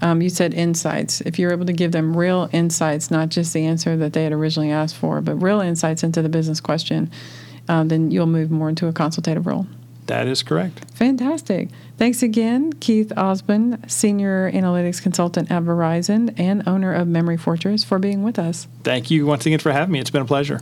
um, 0.00 0.22
you 0.22 0.30
said 0.30 0.54
insights. 0.54 1.20
If 1.20 1.38
you're 1.38 1.52
able 1.52 1.66
to 1.66 1.72
give 1.72 1.92
them 1.92 2.16
real 2.16 2.48
insights, 2.50 3.10
not 3.10 3.28
just 3.28 3.52
the 3.52 3.66
answer 3.66 3.96
that 3.98 4.14
they 4.14 4.24
had 4.24 4.32
originally 4.32 4.72
asked 4.72 4.96
for, 4.96 5.20
but 5.20 5.36
real 5.36 5.60
insights 5.60 6.02
into 6.02 6.22
the 6.22 6.28
business 6.30 6.60
question, 6.60 7.10
um, 7.68 7.88
then 7.88 8.10
you'll 8.10 8.26
move 8.26 8.50
more 8.50 8.70
into 8.70 8.88
a 8.88 8.92
consultative 8.92 9.46
role. 9.46 9.66
That 10.06 10.26
is 10.26 10.42
correct. 10.42 10.84
Fantastic. 10.94 11.68
Thanks 12.02 12.20
again, 12.20 12.72
Keith 12.72 13.12
Osbon, 13.16 13.88
Senior 13.88 14.50
Analytics 14.50 15.00
Consultant 15.00 15.52
at 15.52 15.62
Verizon 15.62 16.34
and 16.36 16.66
owner 16.66 16.92
of 16.92 17.06
Memory 17.06 17.36
Fortress, 17.36 17.84
for 17.84 18.00
being 18.00 18.24
with 18.24 18.40
us. 18.40 18.66
Thank 18.82 19.08
you 19.08 19.24
once 19.24 19.46
again 19.46 19.60
for 19.60 19.70
having 19.70 19.92
me. 19.92 20.00
It's 20.00 20.10
been 20.10 20.22
a 20.22 20.24
pleasure. 20.24 20.60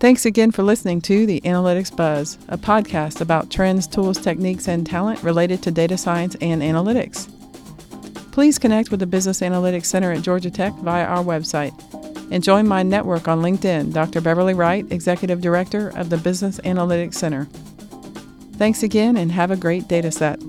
Thanks 0.00 0.26
again 0.26 0.50
for 0.50 0.62
listening 0.62 1.00
to 1.00 1.24
the 1.24 1.40
Analytics 1.46 1.96
Buzz, 1.96 2.36
a 2.48 2.58
podcast 2.58 3.22
about 3.22 3.50
trends, 3.50 3.86
tools, 3.86 4.18
techniques, 4.18 4.68
and 4.68 4.86
talent 4.86 5.22
related 5.22 5.62
to 5.62 5.70
data 5.70 5.96
science 5.96 6.36
and 6.42 6.60
analytics. 6.60 7.26
Please 8.30 8.58
connect 8.58 8.90
with 8.90 9.00
the 9.00 9.06
Business 9.06 9.40
Analytics 9.40 9.86
Center 9.86 10.12
at 10.12 10.20
Georgia 10.20 10.50
Tech 10.50 10.74
via 10.74 11.06
our 11.06 11.24
website 11.24 11.72
and 12.30 12.44
join 12.44 12.68
my 12.68 12.82
network 12.82 13.28
on 13.28 13.40
LinkedIn, 13.40 13.94
Dr. 13.94 14.20
Beverly 14.20 14.52
Wright, 14.52 14.84
Executive 14.92 15.40
Director 15.40 15.88
of 15.96 16.10
the 16.10 16.18
Business 16.18 16.60
Analytics 16.60 17.14
Center. 17.14 17.48
Thanks 18.58 18.82
again 18.82 19.16
and 19.16 19.30
have 19.30 19.52
a 19.52 19.56
great 19.56 19.86
data 19.86 20.10
set. 20.10 20.40